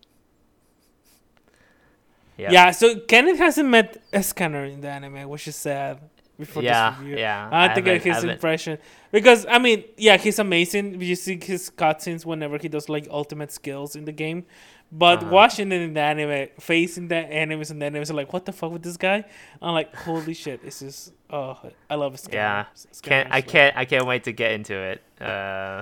[2.37, 2.51] Yeah.
[2.51, 2.71] Yeah.
[2.71, 5.99] so Kenneth hasn't met Scanner in the anime, which is sad.
[6.39, 7.17] Before yeah, this review.
[7.17, 7.49] yeah.
[7.51, 8.77] I think haven't- his haven't- impression
[9.11, 11.01] because I mean, yeah, he's amazing.
[11.01, 14.45] You see his cutscenes whenever he does like ultimate skills in the game,
[14.91, 15.31] but Uh-huh.
[15.31, 18.51] watching it in the anime, facing the enemies and the enemies, are like, what the
[18.53, 19.23] fuck with this guy?
[19.61, 21.57] I'm like, holy shit, this is oh,
[21.89, 22.65] I love his Yeah,
[23.01, 25.01] can't I can't I can't wait to get into it.
[25.19, 25.81] Uh,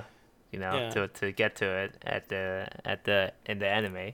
[0.52, 0.90] you know, Yeah.
[0.90, 4.12] to to get to it at the at the in the anime.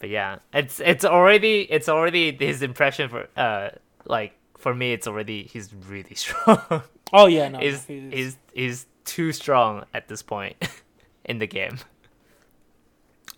[0.00, 3.70] But yeah, it's it's already it's already his impression for uh
[4.04, 6.82] like for me it's already he's really strong.
[7.12, 8.12] Oh yeah, no, he's he is.
[8.12, 10.56] he's he's too strong at this point
[11.24, 11.78] in the game.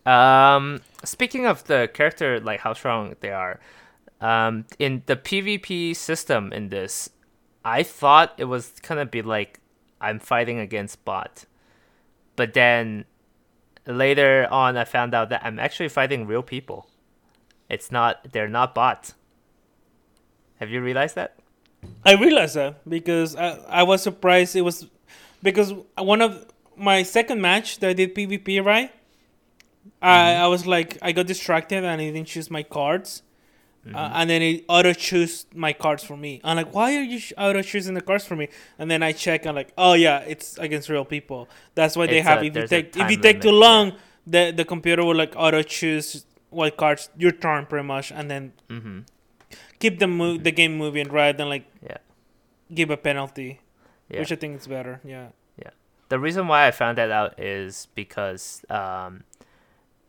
[0.06, 3.60] Um, speaking of the character, like how strong they are,
[4.20, 7.10] um, in the PvP system in this,
[7.64, 9.60] I thought it was gonna be like
[10.00, 11.44] I'm fighting against bot,
[12.34, 13.04] but then
[13.86, 16.88] later on I found out that I'm actually fighting real people.
[17.68, 19.14] It's not they're not bots.
[20.60, 21.36] Have you realized that?
[22.04, 24.86] I realized that because I, I was surprised it was
[25.42, 26.46] because one of
[26.76, 28.92] my second match that I did PvP right,
[30.02, 33.22] I I was like I got distracted and I didn't choose my cards,
[33.94, 36.40] uh, and then it auto choose my cards for me.
[36.44, 38.48] I'm like, why are you auto choosing the cards for me?
[38.78, 41.48] And then I check and like, oh yeah, it's against real people.
[41.74, 42.42] That's why they It's have.
[42.42, 43.92] a- if you take if you take too long,
[44.26, 48.52] the the computer will like auto choose what cards your turn pretty much, and then
[48.68, 48.98] Mm-hmm.
[49.80, 51.98] Keep the mo- the game moving rather than like Yeah.
[52.72, 53.58] give a penalty
[54.08, 54.20] Yeah.
[54.20, 55.00] which I think is better.
[55.04, 55.28] Yeah.
[55.58, 55.70] Yeah.
[56.08, 59.24] the reason why I found that out is because um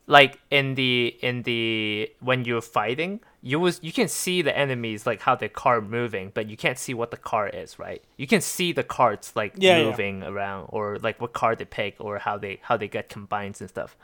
[0.08, 5.06] like in the in the when you're fighting you was you can see the enemies
[5.06, 8.28] like how their car moving but you can't see what the car is right you
[8.28, 9.86] can see the cards like Yeah, yeah.
[9.86, 13.56] moving around or like what car they pick or how they how they get combined
[13.62, 13.96] and stuff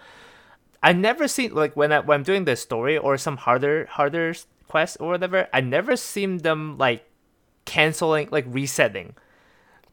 [0.81, 4.33] i never seen like when, I, when i'm doing the story or some harder harder
[4.67, 7.05] quest or whatever i never seen them like
[7.65, 9.13] canceling like resetting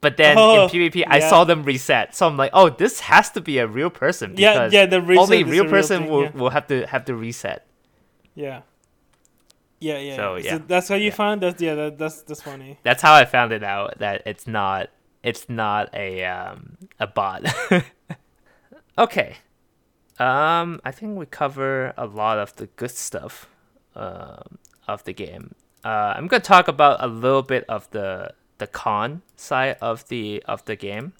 [0.04, 2.14] but then Oh, in PvP, I saw them reset.
[2.14, 5.00] So I'm like, oh, this has to be a real person Yeah, because yeah, the
[5.00, 6.30] reset only real person thing, will, yeah.
[6.32, 7.64] will have to have to reset.
[8.34, 8.60] Yeah.
[9.80, 10.16] Yeah, yeah.
[10.16, 10.44] So, yeah.
[10.44, 10.58] yeah.
[10.66, 11.14] that's how you Yeah.
[11.14, 11.58] found that.
[11.58, 12.78] Yeah, that, that's that's funny.
[12.82, 14.90] That's how I found it out that it's not
[15.22, 17.46] it's not a um a bot.
[18.98, 19.36] okay.
[20.18, 23.48] Um I think we cover a lot of the good stuff
[23.96, 25.54] um of the game.
[25.84, 30.06] Uh I'm going to talk about a little bit of the the con side of
[30.08, 31.12] the of the game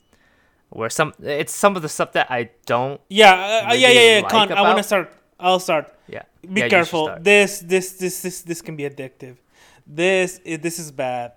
[0.69, 4.15] where some it's some of the stuff that I don't Yeah, uh, uh, yeah, yeah,
[4.15, 4.21] yeah.
[4.21, 5.13] like Con, I want to start.
[5.39, 5.93] I'll start.
[6.07, 6.23] yeah.
[6.41, 7.15] Be Yeah, careful.
[7.19, 9.35] This, this, this, this, this can be addictive.
[9.85, 11.33] This, this is bad.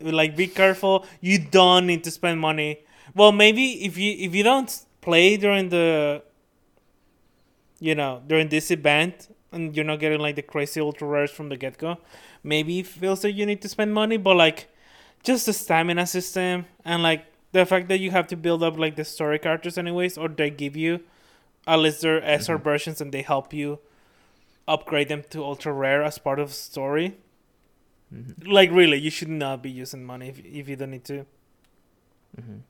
[0.00, 1.04] Like, be careful.
[1.20, 2.80] You don't need to spend money.
[3.14, 6.22] Well, maybe if you if you don't play during the,
[7.78, 11.48] you know, during this event, and you're not getting like the crazy ultra rares from
[11.48, 11.98] the get go,
[12.42, 14.16] maybe it feels like you need to spend money.
[14.16, 14.68] But like,
[15.22, 18.96] just the stamina system and like the fact that you have to build up like
[18.96, 21.00] the story characters anyways, or they give you,
[21.66, 23.78] at least they're SR versions and they help you
[24.66, 27.16] upgrade them to ultra rare as part of story.
[28.12, 28.46] Mhm.
[28.46, 31.26] Like really, you should not be using money if, if you don't need to.
[32.40, 32.60] Mhm.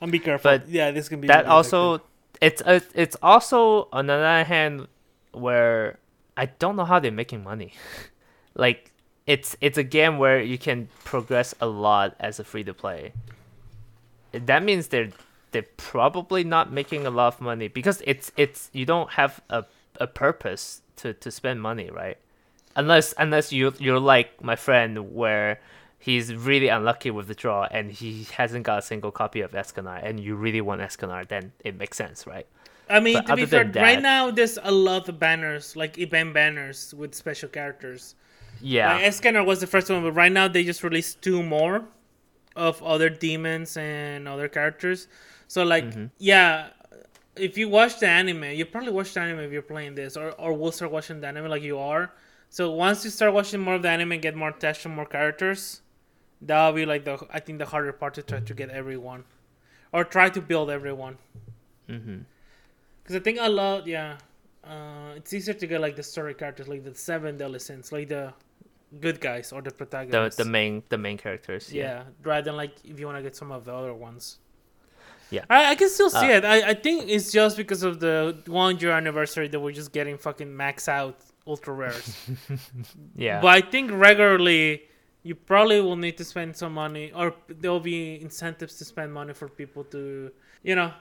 [0.00, 0.50] And be careful.
[0.50, 2.02] But yeah, this can be that really also
[2.40, 4.86] it's uh, it's also on the other hand
[5.32, 5.98] where
[6.36, 7.74] I don't know how they're making money.
[8.54, 8.92] like
[9.26, 13.12] it's it's a game where you can progress a lot as a free to play.
[14.32, 15.10] That means they're
[15.52, 19.64] they're probably not making a lot of money because it's it's you don't have a
[20.00, 22.18] a purpose to to spend money, right?
[22.76, 25.60] Unless unless you you're like my friend where
[25.98, 30.00] he's really unlucky with the draw and he hasn't got a single copy of Escanor
[30.02, 32.46] and you really want Escanor, then it makes sense, right?
[32.88, 35.98] I mean, But to be fair, than right now there's a lot of banners, like
[35.98, 38.14] event banners with special characters.
[38.60, 38.94] Yeah.
[38.94, 41.84] Like, Escanor was the first one, but right now they just released two more
[42.56, 45.08] of other demons and other characters.
[45.48, 46.06] So like, Mm-hmm.
[46.18, 46.70] yeah,
[47.36, 50.32] if you watch the anime, you probably watch the anime if you're playing this, or
[50.32, 52.12] or will start watching the anime like you are.
[52.50, 55.06] So once you start watching more of the anime and get more attached to more
[55.06, 55.82] characters,
[56.42, 59.24] that'll be like the I think the harder part to try to get everyone,
[59.92, 61.18] or try to build everyone.
[61.88, 62.18] mm-hmm.
[63.08, 64.18] Because I think a lot, yeah,
[64.64, 67.58] uh, it's easier to get like the story characters, like the seven deadly
[67.90, 68.34] like the
[69.00, 70.36] good guys or the The protagonists.
[70.36, 71.72] the main the main characters.
[71.72, 71.82] yeah.
[71.82, 72.02] Yeah.
[72.22, 74.38] rather than like if you want to get some of the other ones.
[75.30, 75.44] Yeah.
[75.48, 76.44] I, I can still see Uh, it.
[76.44, 80.16] I, I think it's just because of the one year anniversary that we're just getting
[80.18, 81.16] fucking max out
[81.46, 82.16] ultra rares.
[83.16, 83.40] Yeah.
[83.40, 84.82] But I think regularly
[85.22, 89.34] you probably will need to spend some money, or there'll be incentives to spend money
[89.34, 90.30] for people to,
[90.62, 90.92] you know,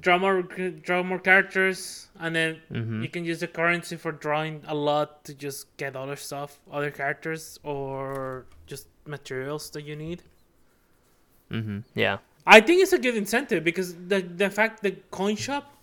[0.00, 3.02] draw more draw more characters, and then Mhm.
[3.02, 6.90] you can use the currency for drawing a lot to just get other stuff, other
[6.90, 10.22] characters, or just materials that you need.
[11.50, 11.80] mm-hmm.
[11.94, 12.18] Yeah.
[12.46, 15.74] I think it's a good incentive because the the fact the coin shop,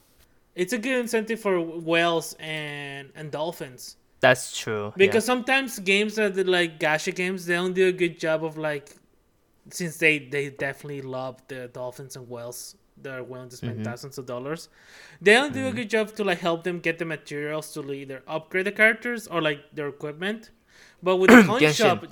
[0.56, 3.98] it's a good incentive for whales and and dolphins.
[4.20, 4.94] That's true.
[4.96, 8.58] Because sometimes games that are like gacha games, they don't do a good job of
[8.58, 8.96] like,
[9.72, 13.84] since they they definitely love the dolphins and whales, they're willing to spend Mhm.
[13.86, 14.70] thousands of dollars.
[15.22, 15.76] They don't do a Mhm.
[15.76, 19.42] good job to like help them get the materials to either upgrade the characters or
[19.42, 20.52] like their equipment.
[21.02, 22.06] But with the coin shop,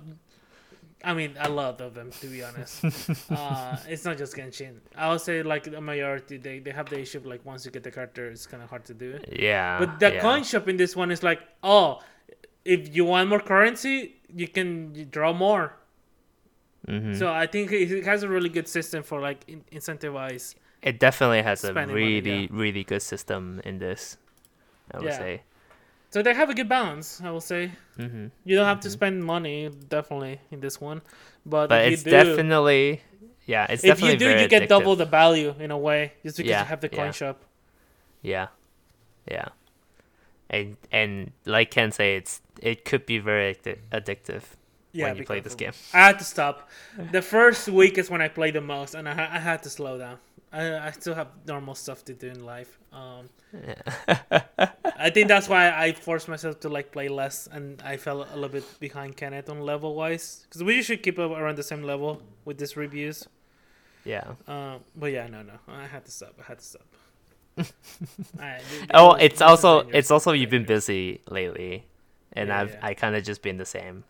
[1.04, 2.84] I mean, a lot of them to be honest.
[3.32, 4.80] uh, it's not just Genshin.
[4.96, 7.72] I would say like the majority they they have the issue of like once you
[7.72, 9.30] get the character, it's kind of hard to do it.
[9.32, 9.80] Yeah.
[9.80, 10.22] But the yeah.
[10.22, 12.02] coin shop in this one is like, oh,
[12.66, 15.74] if you want more currency, you can draw more.
[16.88, 17.16] Mhm.
[17.18, 20.56] So I think it has a really good system for like in- incentivize.
[20.82, 22.48] It definitely has a spending money, really yeah.
[22.52, 24.18] really good system in this.
[24.92, 25.18] I would Yeah.
[25.18, 25.42] say.
[26.12, 27.72] So they have a good balance, I will say.
[27.98, 28.28] Mm-hmm.
[28.44, 31.02] You don't have to spend money definitely in this one,
[31.46, 33.02] but, But it's do, definitely
[33.46, 33.66] yeah.
[33.70, 34.68] It's if definitely If you do, you get addictive.
[34.70, 37.12] double the value in a way just because Yeah, you have the coin yeah.
[37.12, 37.44] shop.
[38.22, 38.48] Yeah.
[39.30, 39.50] Yeah.
[40.50, 44.44] And and like Ken say, it's it could be very addicti- addictive
[44.92, 45.74] Yeah, when you play this game.
[45.94, 46.70] I had to stop.
[47.12, 49.98] The first week is when I play the most, and I, I had to slow
[50.00, 50.18] down.
[50.52, 52.80] I, I still have normal stuff to do in life.
[52.92, 53.30] Um,
[54.98, 58.36] I think that's why I forced myself to like play less, and I fell a
[58.36, 61.84] little bit behind Kenneth on level wise because we should keep up around the same
[61.84, 63.28] level with these reviews.
[64.06, 64.24] Yeah.
[64.48, 66.34] Uh, but yeah, no, no, I had to stop.
[66.40, 66.86] I had to stop.
[68.40, 71.86] It Oh, it's also it's also you've been busy lately,
[72.34, 72.80] and Yeah, I've yeah.
[72.82, 74.04] I kind of just been the same.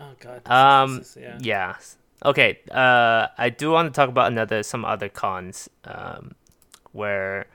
[0.00, 0.42] Oh god.
[0.46, 1.00] Um.
[1.00, 1.38] is- yeah.
[1.40, 1.76] Yeah.
[2.24, 2.58] Okay.
[2.70, 5.68] Uh, I do want to talk about another some other cons.
[5.84, 6.34] Um,
[6.92, 7.46] where,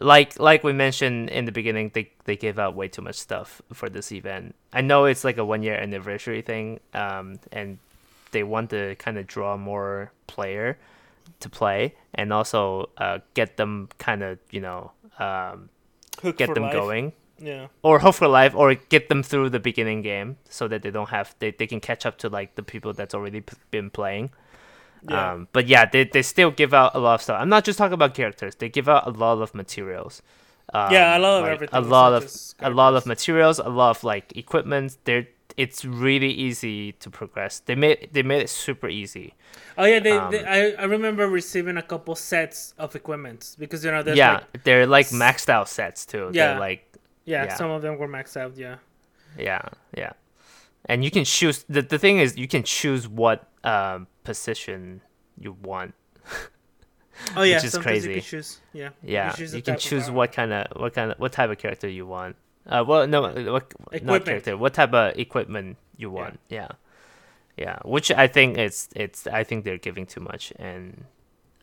[0.00, 3.62] like like we mentioned in the beginning, they they gave out way too much stuff
[3.72, 4.54] for this event.
[4.72, 6.80] I know it's like a one year anniversary thing.
[6.94, 7.78] Um, and
[8.32, 10.78] they want to kind of draw more player
[11.40, 15.68] to play, and also uh get them kind of you know um
[16.22, 16.72] Hook get them life.
[16.72, 17.68] going Yeah.
[17.82, 21.08] or hope for life or get them through the beginning game so that they don't
[21.08, 24.30] have they, they can catch up to like the people that's already p- been playing
[25.08, 25.32] Yeah.
[25.32, 27.78] um but yeah they, they still give out a lot of stuff i'm not just
[27.78, 30.22] talking about characters they give out a lot of materials
[30.72, 31.76] um, yeah, I love like, everything.
[31.76, 35.26] a lot of a lot of materials a lot of like equipment they're
[35.56, 39.34] it's really easy to progress they made they made it super easy
[39.78, 43.84] Oh yeah, they, Um, they I, I remember receiving a couple sets of equipment because
[43.84, 46.52] you know yeah like they're like maxed out sets too Yeah.
[46.52, 46.86] they're like
[47.24, 47.54] yeah, yeah.
[47.54, 48.56] some of them were maxed out.
[48.56, 48.76] Yeah,
[49.38, 49.62] Yeah,
[49.96, 50.12] yeah.
[50.86, 55.02] And you can choose the the thing is you can choose what um position
[55.38, 55.94] you want.
[57.36, 58.14] oh yeah, Which is you crazy.
[58.14, 58.60] can choose.
[58.72, 61.58] Yeah, Yeah, choose you, can choose what kind of what kind of what type of
[61.58, 62.36] character you want.
[62.66, 64.56] Uh, well, no, what not character.
[64.56, 66.20] What type of equipment you Yeah.
[66.20, 66.40] want?
[66.48, 66.68] Yeah.
[67.56, 71.04] yeah, Which I think it's it's I think they're giving too much, and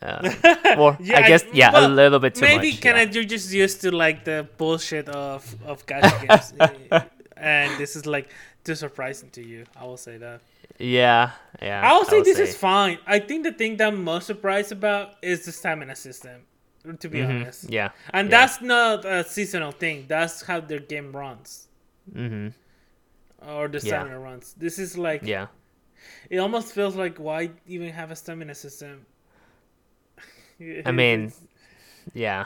[0.02, 0.30] Uh,
[0.78, 2.82] or Yeah, I I- guess yeah, a little bit too Maybe much.
[2.82, 3.04] kind yeah.
[3.04, 7.02] of you're just used to like the bullshit of of gacha games, eh,
[7.36, 8.30] and this is like
[8.64, 9.66] too surprising to you.
[9.76, 10.42] I will say that.
[10.80, 11.32] Yeah,
[11.62, 11.82] yeah.
[11.90, 13.00] I will say would this is fine.
[13.08, 16.42] I think the thing that I'm most surprised about is the stamina system.
[17.02, 17.90] To be Mhm, honest, Yeah.
[18.14, 18.38] and yeah.
[18.38, 20.06] that's not a seasonal thing.
[20.08, 21.68] That's how their game runs,
[22.16, 22.48] Mm-hmm.
[23.50, 23.84] or the Yeah.
[24.04, 24.54] stamina runs.
[24.54, 25.48] This is like Yeah.
[26.30, 29.06] it almost feels like why even have a stamina system.
[30.86, 31.32] I mean,
[32.14, 32.46] yeah.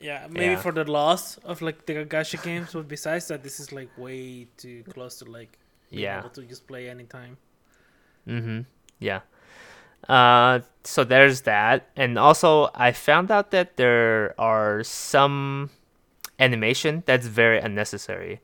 [0.00, 0.60] Yeah, maybe Yeah.
[0.60, 4.46] for the loss of like the gacha games, but besides that, this is like way
[4.56, 5.58] too close to like
[5.90, 6.18] being Yeah.
[6.20, 7.36] able to just play anytime.
[8.28, 8.60] Mm-hmm.
[8.98, 9.20] Yeah.
[10.08, 15.70] Uh, so there's that, and also I found out that there are some
[16.38, 18.40] animation that's very unnecessary.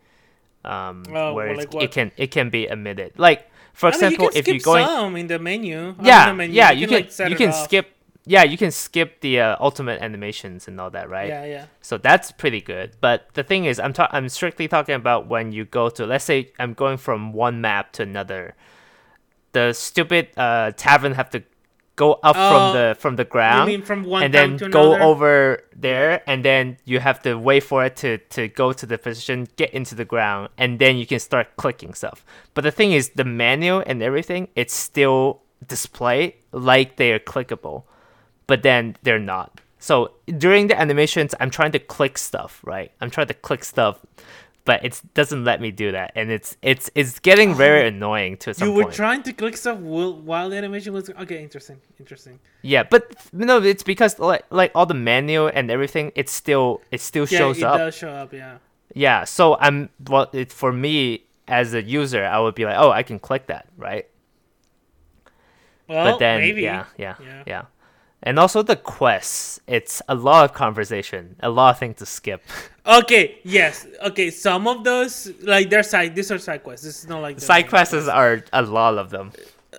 [0.65, 3.13] Um, Oh, where well, like it can it can be omitted.
[3.19, 5.95] Like for I mean, example, you can if going, some in the menu.
[5.99, 7.89] I yeah, mean, the menu, yeah, you can like, you can skip.
[8.27, 11.29] Yeah, you can skip the uh, ultimate animations and all that, right?
[11.29, 11.67] Yeah, yeah.
[11.81, 12.93] So that's pretty good.
[13.01, 16.25] But the thing is, I'm ta- I'm strictly talking about when you go to, let's
[16.25, 18.55] say, I'm going from one map to another.
[19.53, 21.43] The stupid uh, tavern have to
[21.97, 24.99] go up Oh, from the from the You ground mean from one and then go
[24.99, 28.97] over there, and then you have to wait for it to to go to the
[28.99, 32.25] position, get into the ground, and then you can start clicking stuff.
[32.55, 37.85] But the thing is, the menu and everything, it's still displayed like they are clickable
[38.51, 39.61] but then they're not.
[39.79, 39.95] So
[40.45, 42.91] during the animations, I'm trying to click stuff, right?
[43.01, 43.95] I'm trying to click stuff,
[44.69, 47.93] but it doesn't let me do that, and it's it's it's getting very oh.
[47.95, 48.71] annoying to some Oh.
[48.71, 48.95] You were point.
[49.03, 51.41] trying to click stuff while, while the animation was okay.
[51.49, 52.35] Interesting, interesting.
[52.73, 57.01] yeah, but no, it's because like like all the menu and everything, it still it
[57.01, 57.79] still Yeah, shows it up.
[57.79, 58.33] does show up.
[58.35, 58.59] Yeah.
[58.93, 60.29] Yeah, so I'm well.
[60.35, 63.65] It, for me as a user, I would be like, oh, I can click that,
[63.79, 64.07] right?
[65.89, 66.63] Well, but then maybe.
[66.63, 67.43] yeah, yeah, Yeah.
[67.47, 67.63] yeah,
[68.23, 72.43] And also the quests, it's a lot of conversation, a lot of things to skip.
[72.87, 73.39] Okay.
[73.45, 73.87] Yes.
[74.03, 74.31] Okay.
[74.31, 76.15] Some of those, like, they're side.
[76.17, 76.85] These are side quests.
[76.85, 79.31] This is not like the Side main quests are a lot of them.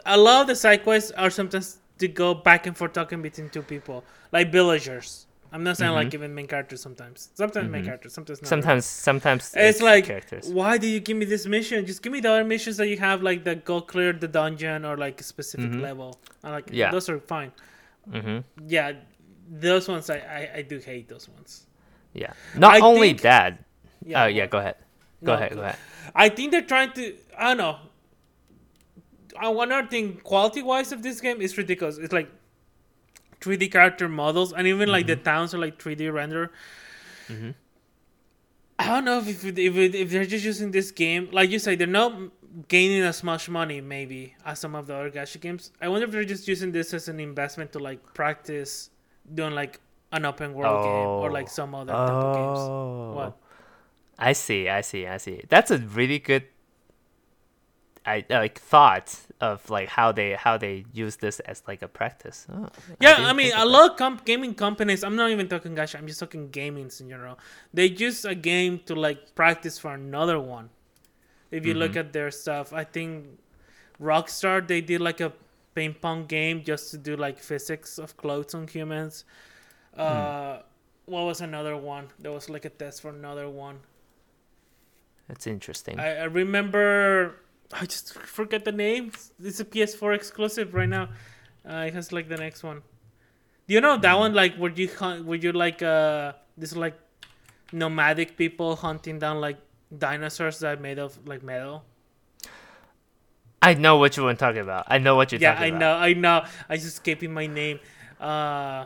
[0.05, 3.49] a lot of the side quests are sometimes to go back and forth talking between
[3.49, 5.25] two people, like villagers.
[5.51, 6.79] I'm not saying like even main characters.
[6.81, 8.13] Sometimes, sometimes main characters.
[8.13, 8.45] Sometimes not.
[8.47, 8.61] Mm-hmm.
[8.61, 10.47] Sometimes, sometimes it's like, characters.
[10.49, 11.85] why do you give me this mission?
[11.85, 14.85] Just give me the other missions that you have, like the go clear the dungeon
[14.85, 16.17] or like a specific level.
[16.45, 16.75] I like Mm-hmm.
[16.75, 16.91] Yeah.
[16.91, 17.51] those are fine.
[18.09, 18.93] Hmm Yeah,
[19.49, 21.67] those ones I, I, I do hate those ones.
[22.13, 22.33] Yeah.
[22.55, 23.63] Not I only think- that.
[24.03, 24.75] Yeah, oh yeah, go ahead.
[25.23, 25.53] Go No, ahead.
[25.53, 25.77] Go ahead.
[26.15, 27.15] I think they're trying to.
[27.37, 27.77] I don't know.
[29.41, 31.97] Uh, one other thing, quality wise, of this game is ridiculous.
[31.99, 32.29] It's like
[33.41, 35.23] 3D character models, and even like the Mm-hmm.
[35.23, 36.51] towns are like 3D render.
[38.79, 41.75] I don't know if if, if, if they're just using this game, like you say,
[41.75, 42.13] they're not
[42.67, 45.71] gaining as much money maybe as some of the other gacha games.
[45.81, 48.89] I wonder if they're just using this as an investment to like practice
[49.33, 49.79] doing like
[50.11, 51.33] an open world game or Oh.
[51.33, 52.59] like some other type of games.
[52.59, 53.13] Oh.
[53.15, 53.37] What?
[54.19, 54.67] I see.
[54.69, 55.07] I see.
[55.07, 55.41] I see.
[55.49, 56.43] That's a really good.
[58.05, 62.47] I like thought of like how they how they use this as like a practice.
[62.51, 62.67] Oh,
[62.99, 65.03] Yeah, didn't I, mean, a lot of comp- gaming companies.
[65.03, 65.99] I'm not even talking gacha.
[65.99, 67.37] I'm just talking gamings in general.
[67.73, 70.69] They use a game to like practice for another one.
[71.51, 71.79] If you Mm-hmm.
[71.79, 73.25] look at their stuff, I think
[74.01, 75.33] Rockstar they did like a
[75.75, 79.25] ping pong game just to do like physics of clothes on humans.
[79.95, 80.01] Hmm.
[80.01, 80.57] Uh,
[81.05, 82.07] what was another one?
[82.19, 83.79] There was like a test for another one.
[85.27, 85.99] That's interesting.
[85.99, 87.35] I, I remember.
[87.73, 89.11] I just forget the name.
[89.41, 91.09] It's a PS4 exclusive right now.
[91.67, 92.81] Uh, it has like the next one.
[93.67, 94.33] Do you know that one?
[94.33, 95.25] Like, where you hunt?
[95.25, 96.97] Where you like uh, this like
[97.71, 99.57] nomadic people hunting down like
[99.97, 101.83] dinosaurs that are made of like metal.
[103.61, 104.85] I know what you were talking about.
[104.87, 105.81] I know what you're yeah, talking I about.
[105.81, 106.39] Yeah, I know.
[106.39, 106.47] I know.
[106.69, 107.79] I just escaping my name.
[108.19, 108.85] Uh,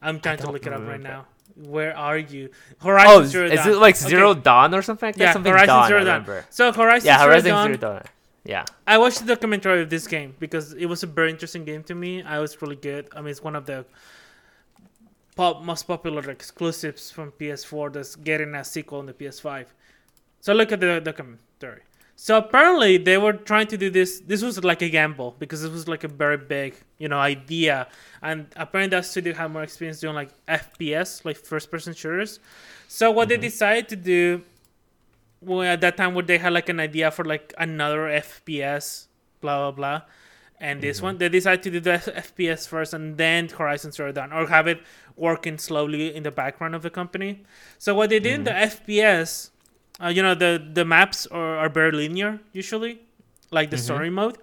[0.00, 1.08] I'm trying to look it up right remember.
[1.08, 1.26] now.
[1.56, 2.50] Where are you?
[2.82, 4.08] Oh, Horizon is, Zero is it like Okay.
[4.08, 5.24] Zero Dawn or something like that?
[5.24, 6.44] Yeah, something Horizon Dawn, Zero Dawn.
[6.50, 7.66] So Horizon Yeah, Zero Horizon Dawn.
[7.66, 8.02] Zero Dawn.
[8.44, 8.64] Yeah.
[8.86, 11.94] I watched the documentary of this game because it was a very interesting game to
[11.94, 12.22] me.
[12.22, 13.08] I was really good.
[13.14, 13.86] I mean, it's one of the
[15.34, 19.66] pop, most popular exclusives from PS4 that's getting a sequel on the PS5.
[20.40, 21.82] So look at the documentary.
[22.16, 24.20] So apparently they were trying to do this.
[24.20, 27.88] This was like a gamble because this was like a very big, you know, idea.
[28.22, 32.38] And apparently that studio had more experience doing like FPS, like first-person shooters.
[32.86, 33.42] So what they mm-hmm.
[33.42, 34.42] decided to do
[35.40, 39.06] well, at that time where they had like an idea for like another FPS,
[39.40, 40.02] blah blah blah,
[40.60, 44.32] and this one they decided to do the FPS first and then Horizon Zero Dawn,
[44.32, 44.80] or have it
[45.16, 47.42] working slowly in the background of the company.
[47.78, 49.50] So what they did in the FPS,
[50.02, 53.00] uh, you know, the the maps are, are very linear usually,
[53.50, 54.38] like the story mode.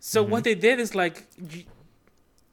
[0.00, 1.26] So what they did is like.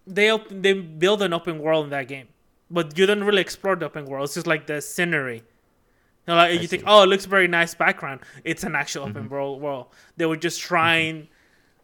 [0.07, 2.27] They op- they build an open world in that game,
[2.69, 4.25] but you don't really explore the open world.
[4.25, 5.37] It's just like the scenery.
[5.37, 5.43] You,
[6.27, 8.21] know, like, you think, oh, it looks very nice background.
[8.43, 9.33] It's an actual open Mm-hmm.
[9.33, 9.87] world world.
[10.17, 11.27] They were just trying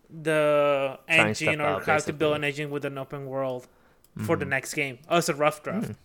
[0.10, 3.68] the Trying engine or out, how to build an engine with an open world
[4.26, 4.49] for the Mhm.
[4.49, 4.99] next game.
[5.10, 5.89] Oh, it's a rough draft.
[5.89, 5.95] Mm.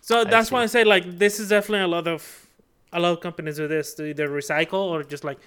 [0.00, 0.62] So I that's why.
[0.62, 2.46] I say like this is definitely a lot of
[2.92, 5.38] a lot of companies do this to either recycle or just like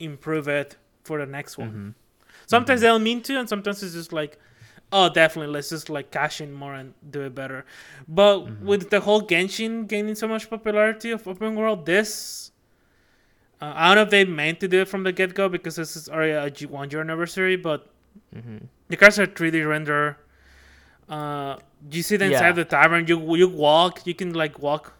[0.00, 1.70] improve it for the next one.
[1.70, 1.94] Mhm.
[2.46, 4.38] Sometimes they don't mean to, and sometimes it's just like,
[4.92, 7.64] oh, definitely, let's just like cash in more and do it better.
[8.08, 8.66] But Mm-hmm.
[8.66, 12.50] with the whole Genshin gaining so much popularity of open world, this.
[13.60, 15.76] Uh, I don't know if they meant to do it from the get go because
[15.76, 17.86] this is already a G- one year anniversary, but
[18.34, 18.68] Mhm.
[18.88, 20.18] the cars are 3D render.
[21.08, 21.56] Uh,
[21.90, 22.50] you see the inside Yeah.
[22.50, 23.06] of the tavern.
[23.06, 24.06] You you walk.
[24.06, 24.92] You can like walk,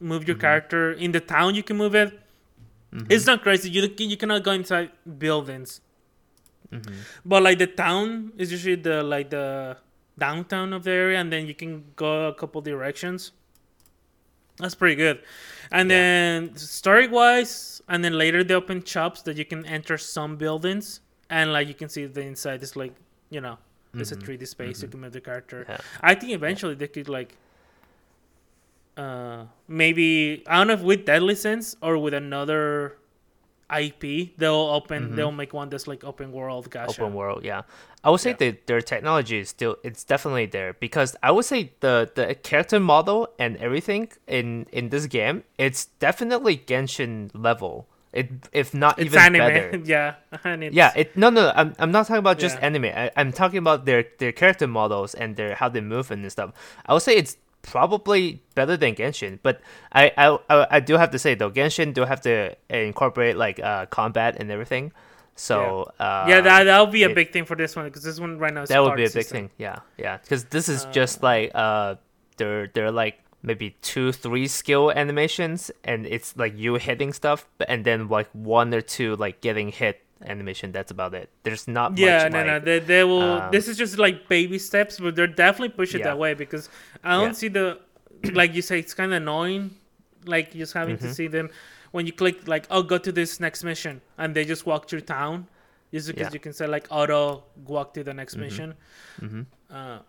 [0.00, 0.28] move Mm-hmm.
[0.28, 1.54] your character in the town.
[1.54, 2.18] You can move it.
[2.94, 3.06] Mhm.
[3.10, 3.70] It's not crazy.
[3.70, 5.80] You you cannot go inside buildings.
[6.72, 6.92] Mhm.
[7.24, 9.76] But like the town is usually the like the
[10.18, 13.32] downtown of the area, and then you can go a couple directions.
[14.58, 15.22] That's pretty good.
[15.70, 15.96] And Yeah.
[15.98, 21.00] then story wise, and then later they open shops that you can enter some buildings,
[21.30, 22.92] and like you can see the inside is like
[23.30, 23.58] you know
[23.94, 24.22] it's a Mhm.
[24.24, 24.82] 3D space.
[24.82, 25.64] You can move the character.
[25.68, 25.78] Yeah.
[26.00, 27.34] I think eventually they could like.
[28.96, 32.96] Uh, maybe I don't know if with Deadly Sins or with another
[33.70, 35.10] IP, they'll open.
[35.10, 35.16] Mhm.
[35.16, 36.70] They'll make one that's like open world.
[36.70, 36.88] Gacha.
[36.90, 37.62] open world yeah
[38.04, 38.36] i would say Yeah.
[38.52, 42.78] that their technology is still it's definitely there because i would say the the character
[42.80, 49.06] model and everything in in this game it's definitely genshin level it if not It's
[49.14, 50.14] even anime, better yeah.
[50.80, 52.66] Yeah it no no i'm, I'm not talking about just Yeah.
[52.66, 56.20] anime I, i'm talking about their their character models and their how they move and
[56.32, 56.50] stuff
[56.86, 59.60] i would say it's probably better than genshin but
[59.92, 63.86] i i i, do have to say though genshin do have to incorporate like uh
[63.86, 64.92] combat and everything.
[65.34, 68.18] So uh yeah, that that'll be a it- big thing for this one because this
[68.18, 69.36] one right now is that would be a big system.
[69.36, 70.16] thing yeah yeah.
[70.18, 71.94] Because this is Uh, just like uh
[72.38, 77.84] they're they're like maybe two three skill animations and it's like you hitting stuff and
[77.84, 82.24] then like one or two like getting hit animation that's about it there's not Yeah,
[82.24, 83.22] much no, no, like, they, they will.
[83.42, 86.06] um, this is just like baby steps, but they're definitely push it Yeah.
[86.06, 86.68] that way because
[87.04, 87.32] I don't Yeah.
[87.32, 87.78] see the,
[88.32, 89.70] like you say, it's kind of annoying,
[90.24, 91.06] like just having Mm-hmm.
[91.08, 91.50] to see them
[91.92, 95.02] when you click like, oh, go to this next mission, and they just walk through
[95.02, 95.46] town,
[95.92, 96.30] just because Yeah.
[96.32, 98.74] you can say like auto walk to the next mission.
[99.20, 99.46] Mhm.
[99.70, 100.00] Uh,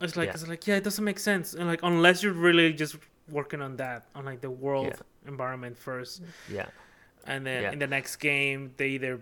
[0.00, 0.34] it's like Yeah.
[0.34, 2.96] it's like yeah, it doesn't make sense, and like unless you're really just
[3.28, 6.64] working on that on like the world environment first yeah
[7.26, 9.20] and then in the next game they either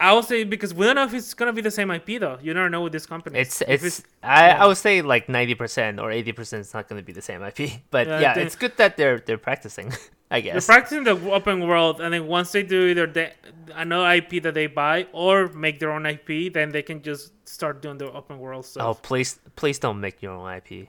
[0.00, 2.38] I would say because we don't know if it's gonna be the same IP though.
[2.42, 3.38] You never know with this company.
[3.38, 4.62] it's If it's I, yeah.
[4.62, 7.58] I would say like 90% or 80% is not going to be the same ip
[7.90, 9.92] but Yeah, yeah they- it's good that they're they're practicing
[10.30, 13.32] i guess they're practicing the open world, and then once they do either they,
[13.74, 17.80] another IP that they buy or make their own IP, then they can just start
[17.82, 20.88] doing the open world oh please please don't make your own ip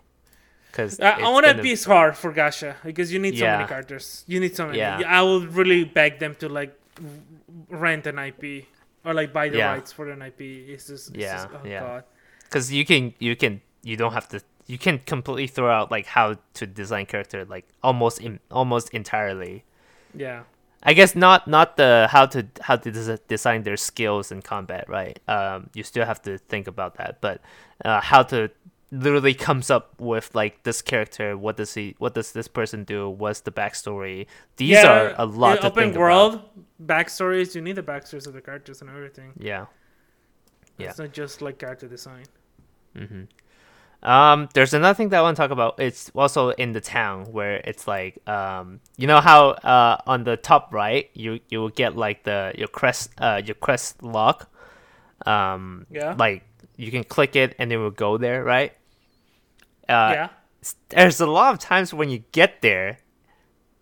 [0.72, 4.26] because I, I want IP is hard for Gacha because you need so many characters.
[4.28, 4.80] You need so many.
[4.80, 5.02] Yeah.
[5.08, 6.78] I will really beg them to like
[7.70, 8.66] rent an IP
[9.06, 9.74] or like buy the Yeah.
[9.74, 10.42] rights for an IP.
[10.42, 11.80] It's just, it's Yeah, just oh yeah.
[11.80, 12.04] god.
[12.44, 16.08] because you can you can you don't have to you can completely throw out like
[16.08, 19.64] how to design character like almost in, almost entirely
[20.14, 20.44] Yeah.
[20.84, 24.86] i guess not not the how to how to des- design their skills in combat
[24.90, 27.42] right um you still have to think about that but
[27.84, 28.50] uh, how to
[28.92, 33.10] literally comes up with like this character what does he what does this person do
[33.10, 34.28] what's the backstory
[34.58, 36.50] these are a lot to open world about
[36.88, 37.56] backstories.
[37.56, 39.34] You need the backstories of the characters and everything.
[39.40, 39.66] yeah
[40.78, 40.90] Yeah.
[40.90, 42.26] It's not just like character design.
[42.96, 43.24] hmm
[44.04, 45.80] Um, there's another thing that I want to talk about.
[45.80, 50.38] It's also in the town where it's like, um, you know how uh, on the
[50.38, 54.52] top right you you will get like the your crest uh your crest lock,
[55.26, 56.14] um, Yeah.
[56.18, 56.44] like
[56.78, 58.74] you can click it and it will go there, right?
[59.88, 60.30] Uh, yeah.
[60.90, 62.98] There's a lot of times when you get there,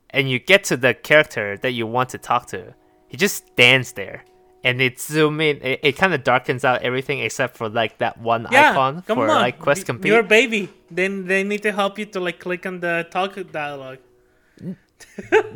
[0.09, 2.75] and you get to the character that you want to talk to,
[3.07, 4.23] he just stands there.
[4.63, 5.57] And it zoom in.
[5.61, 8.71] It, it kind of darkens out everything except for like that one Yeah.
[8.71, 9.41] icon for on.
[9.41, 10.09] like quest complete.
[10.09, 10.69] You're a baby.
[10.89, 13.97] Then they need to help you to like click on the talk dialogue.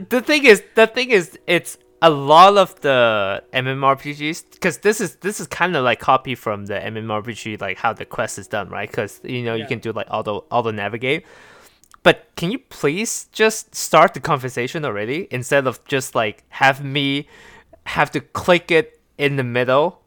[0.10, 5.16] the thing is the thing is it's a lot of the MMORPGs because this is
[5.18, 8.70] this is kind of like copy from the MMORPG like how the quest is done
[8.70, 11.26] right because you know you can do like auto auto navigate
[12.04, 17.28] but can you please just start the conversation already instead of just like have me
[17.88, 20.02] have to click it in the middle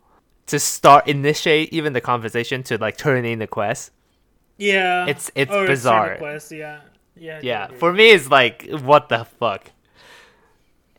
[0.47, 3.91] to start initiate even the conversation to like turn in the quest
[4.59, 5.05] Yeah.
[5.05, 6.11] It's- it's Or bizarre.
[6.11, 6.81] Request, yeah.
[7.17, 7.41] Yeah.
[7.43, 9.73] Yeah for me it's like what the fuck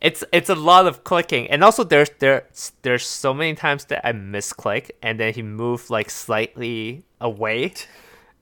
[0.02, 4.06] it's it's a lot of clicking and also there's there's there's so many times that
[4.06, 7.72] i misclick and then he moved like slightly away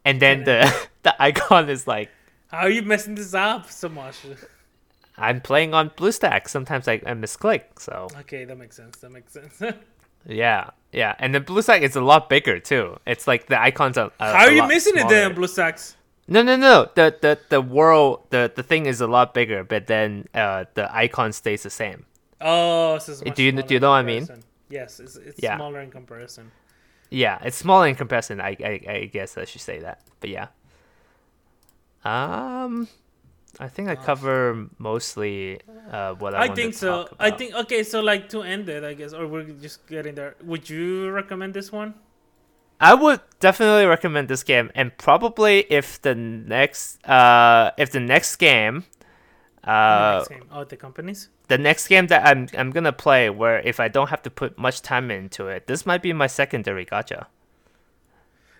[0.04, 2.08] and then the the icon is like
[2.48, 4.16] How are you messing this up so much?
[5.16, 6.48] I'm playing on BlueStack.
[6.48, 8.96] Sometimes I, I misclick, so Okay, that makes sense.
[8.98, 9.62] That makes sense.
[10.26, 11.14] yeah, yeah.
[11.18, 12.98] And the BlueStack is a lot bigger too.
[13.06, 14.10] It's like the icons are.
[14.18, 15.14] are How are you missing it smaller.
[15.14, 15.94] then, BlueStacks?
[16.32, 16.88] No, no, no.
[16.94, 20.86] The the the world the the thing is a lot bigger, but then uh the
[20.94, 22.06] icon stays the same.
[22.40, 24.28] Oh, so it's much Do you- do you know what I mean?
[24.70, 25.56] Yes, it's, it's Yeah.
[25.56, 26.52] smaller in comparison.
[27.10, 28.40] Yeah, it's smaller in comparison.
[28.40, 29.98] I, I I guess I should say that.
[30.20, 30.48] But yeah.
[32.04, 32.86] Um,
[33.58, 35.60] I think I cover mostly
[35.90, 37.08] uh what I, I think to so.
[37.18, 37.82] I think okay.
[37.82, 40.36] So like to end it, I guess, or we're just getting there.
[40.44, 41.94] Would you recommend this one?
[42.80, 48.36] I would definitely recommend this game, and probably if the next uh if the next
[48.36, 48.84] game
[49.62, 50.44] The uh next game.
[50.50, 51.28] Oh, the companies.
[51.48, 54.56] the next game that I'm I'm gonna play where if I don't have to put
[54.58, 57.26] much time into it, this might be my secondary gacha.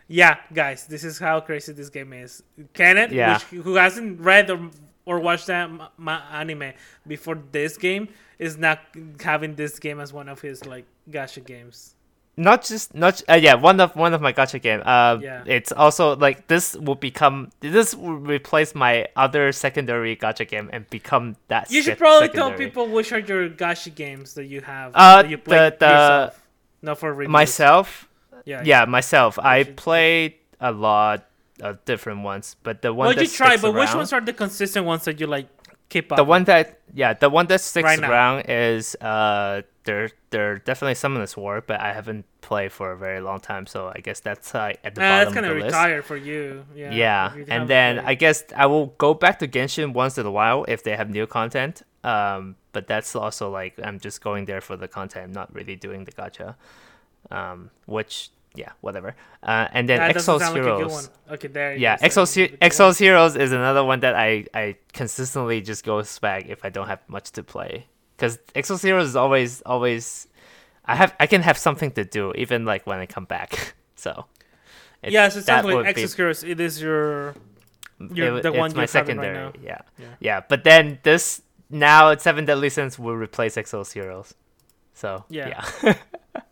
[0.09, 2.43] Yeah, guys, this is how crazy this game is.
[2.75, 3.35] Kenneth, Yeah.
[3.35, 4.71] which, who hasn't read or,
[5.07, 6.73] or watched that ma- ma- anime
[7.07, 8.09] before this game,
[8.39, 8.81] is not
[9.23, 11.95] having this game as one of his like gacha games.
[12.41, 14.81] Not just not uh, yeah one of one of my gacha game.
[14.81, 15.45] Uh, Yeah.
[15.45, 20.89] it's also like this will become this will replace my other secondary gacha game and
[20.89, 21.71] become that.
[21.71, 24.93] You should probably tell people which are your gacha games that you have.
[24.95, 26.41] Uh, that you play the- the- yourself.
[26.81, 27.31] Not for reviews.
[27.31, 28.09] myself.
[28.47, 28.63] Yeah.
[28.65, 29.39] Yeah, myself.
[29.39, 31.29] I should- played a lot
[31.61, 34.33] of different ones, but the one Well, that you try, but which ones are the
[34.33, 35.49] consistent ones that you like
[35.93, 36.17] keep up?
[36.17, 41.37] the one that yeah the one that sticks Right around is uh they're definitely Summoners
[41.37, 44.73] War, but I haven't played for a very long time, so I guess that's uh,
[44.85, 45.75] at the Nah, bottom that's kind of the list.
[45.75, 46.65] retired for you.
[46.75, 46.91] Yeah.
[46.93, 48.07] Yeah, you and then played.
[48.09, 51.09] I guess I will go back to Genshin once in a while if they have
[51.11, 51.83] new content.
[52.05, 56.05] Um, but that's also like I'm just going there for the content, not really doing
[56.05, 56.55] the gacha.
[57.31, 59.15] Um, which yeah, whatever.
[59.43, 61.11] Uh, and then That Exos sound like Heroes.
[61.31, 61.77] Okay, there.
[61.77, 62.71] yeah, Exos, He- did the good one.
[62.71, 66.89] Exos Heroes is another one that I, I consistently just go back if I don't
[66.89, 67.87] have much to play.
[68.21, 70.29] Because Exos Heroes is always always,
[70.85, 73.75] I have I can have something to do even like when I come back.
[73.97, 74.27] so,
[75.03, 75.97] it- Yes, it that sounds like
[76.45, 77.35] It is your.
[78.13, 79.35] You're it- the one it's my right secondary.
[79.35, 79.53] now.
[79.63, 79.81] Yeah.
[79.99, 80.07] Yeah.
[80.21, 81.41] yeah, But then this
[81.71, 84.35] now Seven Deadly Sins will replace Exos Heroes.
[84.93, 85.65] So Yeah.
[85.83, 85.95] yeah,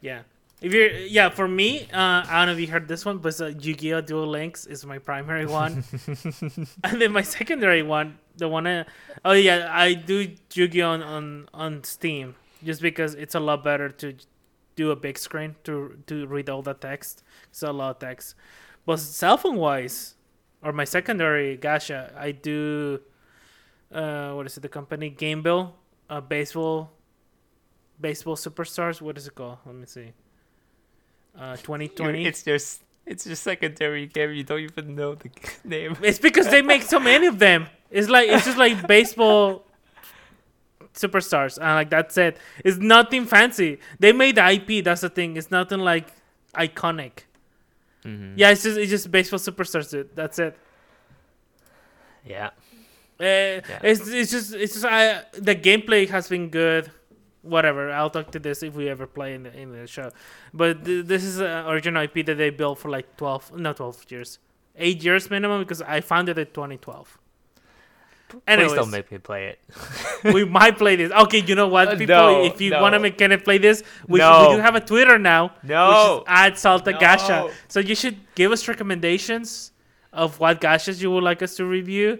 [0.00, 0.20] Yeah.
[0.60, 3.40] If you're yeah, for me, uh, I don't know if you heard this one, but
[3.40, 4.00] uh, Yu-Gi-Oh!
[4.00, 5.84] Duel Links is my primary one,
[6.84, 8.66] and then my secondary one, the one.
[8.66, 8.84] I,
[9.24, 10.88] oh yeah, I do Yu-Gi-Oh!
[10.88, 12.34] On, on on Steam
[12.64, 14.14] just because it's a lot better to
[14.74, 17.22] do a big screen to to read all the text.
[17.50, 18.34] It's a lot of text,
[18.84, 20.16] but cell phone wise,
[20.62, 23.00] or my secondary gacha, I do.
[23.92, 24.60] Uh, what is it?
[24.60, 25.70] The company Gamevil,
[26.10, 26.90] uh, baseball
[28.00, 29.00] baseball superstars.
[29.00, 29.58] What is it called?
[29.64, 30.12] Let me see.
[31.38, 32.26] Uh, 2020.
[32.26, 34.32] it's just it's your secondary game.
[34.32, 35.30] You don't even know the
[35.64, 35.96] name.
[36.02, 37.66] It's because they make so many of them.
[37.90, 39.64] It's like it's just like baseball
[40.94, 42.36] superstars, and like that's it.
[42.64, 43.78] It's nothing fancy.
[43.98, 44.84] They made the IP.
[44.84, 45.36] That's the thing.
[45.36, 46.08] It's nothing like
[46.54, 47.20] iconic.
[48.04, 48.34] Mhm.
[48.36, 49.90] Yeah, it's just it's just baseball superstars.
[49.90, 50.14] Dude.
[50.14, 50.56] That's it.
[52.26, 52.50] Yeah.
[53.20, 56.90] Uh, It's it's just it's just I the gameplay has been good.
[57.42, 60.10] Whatever, I'll talk to this if we ever play in the in the show.
[60.52, 64.04] But th- this is an original IP that they built for like twelve, not twelve
[64.08, 64.38] years,
[64.76, 67.18] eight years minimum because I found it in 2012.
[68.28, 69.58] Please Anyways, don't make me play it.
[70.34, 71.10] we might play this.
[71.12, 72.14] Okay, you know what, Uh, people?
[72.16, 72.82] no, if you no.
[72.82, 74.50] want to make Kenneth play this, we, No.
[74.50, 75.52] we do have a Twitter now.
[75.62, 76.18] No.
[76.18, 77.50] which is at Salta No.
[77.68, 79.72] So you should give us recommendations
[80.12, 82.18] of what gachas you would like us to review.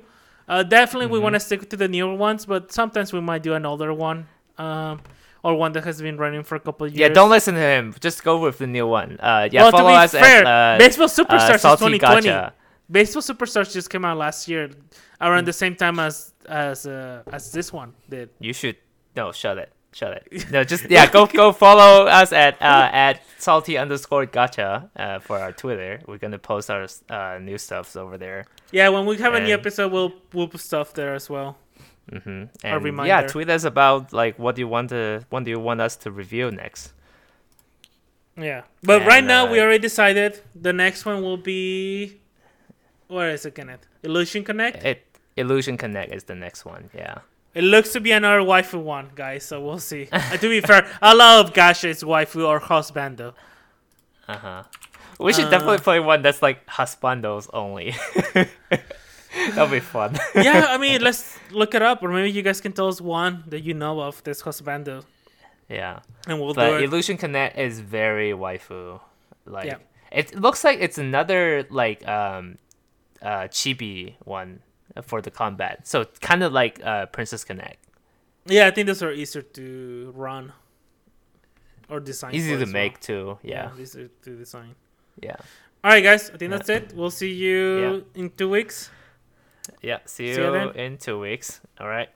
[0.49, 1.23] Uh, definitely, we Mhm.
[1.25, 4.29] want to stick to the newer ones, but sometimes we might do an older one,
[4.59, 5.01] um,
[5.43, 7.09] or one that has been running for a couple of years.
[7.09, 7.95] Yeah, don't listen to him.
[8.01, 9.19] Just go with the new one.
[9.21, 12.29] Uh, yeah, well, follow us fair, at uh, Baseball uh, Superstars is 2020.
[12.29, 12.53] Gacha.
[12.91, 14.71] Baseball Superstars just came out last year,
[15.21, 18.31] around the same time as as uh, as this one did.
[18.41, 18.77] You should
[19.15, 20.51] no, shut it, shut it.
[20.51, 25.39] No, just yeah, go go follow us at uh, at salty underscore gacha uh, for
[25.39, 26.01] our Twitter.
[26.07, 28.47] We're gonna post our uh, new stuffs over there.
[28.73, 31.57] Yeah, when we have a new episode, we'll we'll put stuff there as well.
[32.13, 32.29] Mm-hmm.
[32.31, 33.29] A And yeah, reminder.
[33.29, 36.11] tweet us about like what do you want to what do you want us to
[36.11, 36.93] review next.
[38.37, 42.21] Yeah, but right And, now we uh, already decided the next one will be.
[43.09, 43.87] Where is it, Kenneth?
[44.03, 44.85] Illusion Connect.
[44.85, 45.05] It
[45.37, 46.89] Illusion Connect is the next one.
[46.95, 47.19] Yeah.
[47.55, 49.45] It looks to be another waifu one, guys.
[49.45, 50.09] So we'll see.
[50.13, 53.35] uh, to be fair, a lot of Gacha is waifu or husbando.
[54.29, 54.63] Uh huh.
[55.19, 57.97] We should Uh, definitely play one that's like husbandos only.
[59.55, 60.19] That'll be fun.
[60.35, 63.45] yeah, I mean, let's look it up, or maybe you guys can tell us one
[63.49, 65.05] that you know of that's husbando,
[65.69, 66.01] yeah.
[66.27, 66.83] and we'll but do it.
[66.85, 69.01] Illusion Connect is very waifu.
[69.45, 69.77] Like Yeah.
[70.11, 72.57] It looks like it's another like um,
[73.21, 74.61] uh, chibi one
[75.03, 75.87] for the combat.
[75.87, 77.77] So kind of like uh, Princess Connect.
[78.47, 80.53] Yeah, I think those are easier to run
[81.89, 82.35] or design.
[82.35, 83.37] Easy to make well.
[83.37, 83.39] too.
[83.43, 83.71] Yeah.
[83.79, 84.75] easier to design.
[85.21, 85.37] Yeah.
[85.85, 86.31] All right, guys.
[86.31, 86.93] I think that's it.
[86.95, 88.91] We'll see you in two weeks.
[89.83, 89.99] Yeah.
[90.05, 91.61] See See you you in two weeks.
[91.81, 92.09] All right.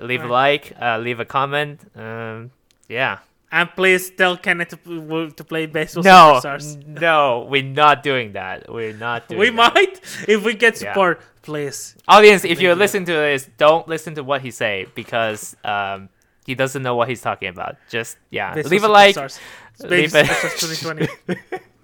[0.00, 0.72] Leave a like.
[0.80, 1.80] Uh, leave a comment.
[1.96, 2.50] Um.
[2.88, 3.18] Yeah.
[3.52, 6.40] And please tell Kenneth to, to play baseball No.
[6.42, 6.84] superstars.
[6.86, 7.46] No.
[7.48, 8.72] We're not doing that.
[8.72, 9.38] We're not doing.
[9.38, 9.74] We that.
[9.74, 10.92] might if we get Yeah.
[10.92, 11.20] support.
[11.42, 11.94] Please.
[12.08, 12.78] Audience, if you're you.
[12.78, 16.08] listening to this, don't listen to what he say because um
[16.46, 17.76] he doesn't know what he's talking about.
[17.88, 19.14] Just yeah, Baseball leave a like.
[19.14, 19.38] Superstars.
[19.90, 21.06] leave Baseball it- 2020.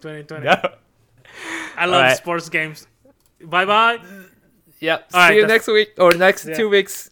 [0.01, 0.45] 2020.
[0.45, 0.57] No.
[1.76, 2.16] I love Alright.
[2.16, 2.87] sports games.
[3.43, 3.99] Bye bye.
[4.81, 4.99] Yeah.
[4.99, 6.55] See Alright, you that's- next week or next Yeah.
[6.57, 7.11] two weeks.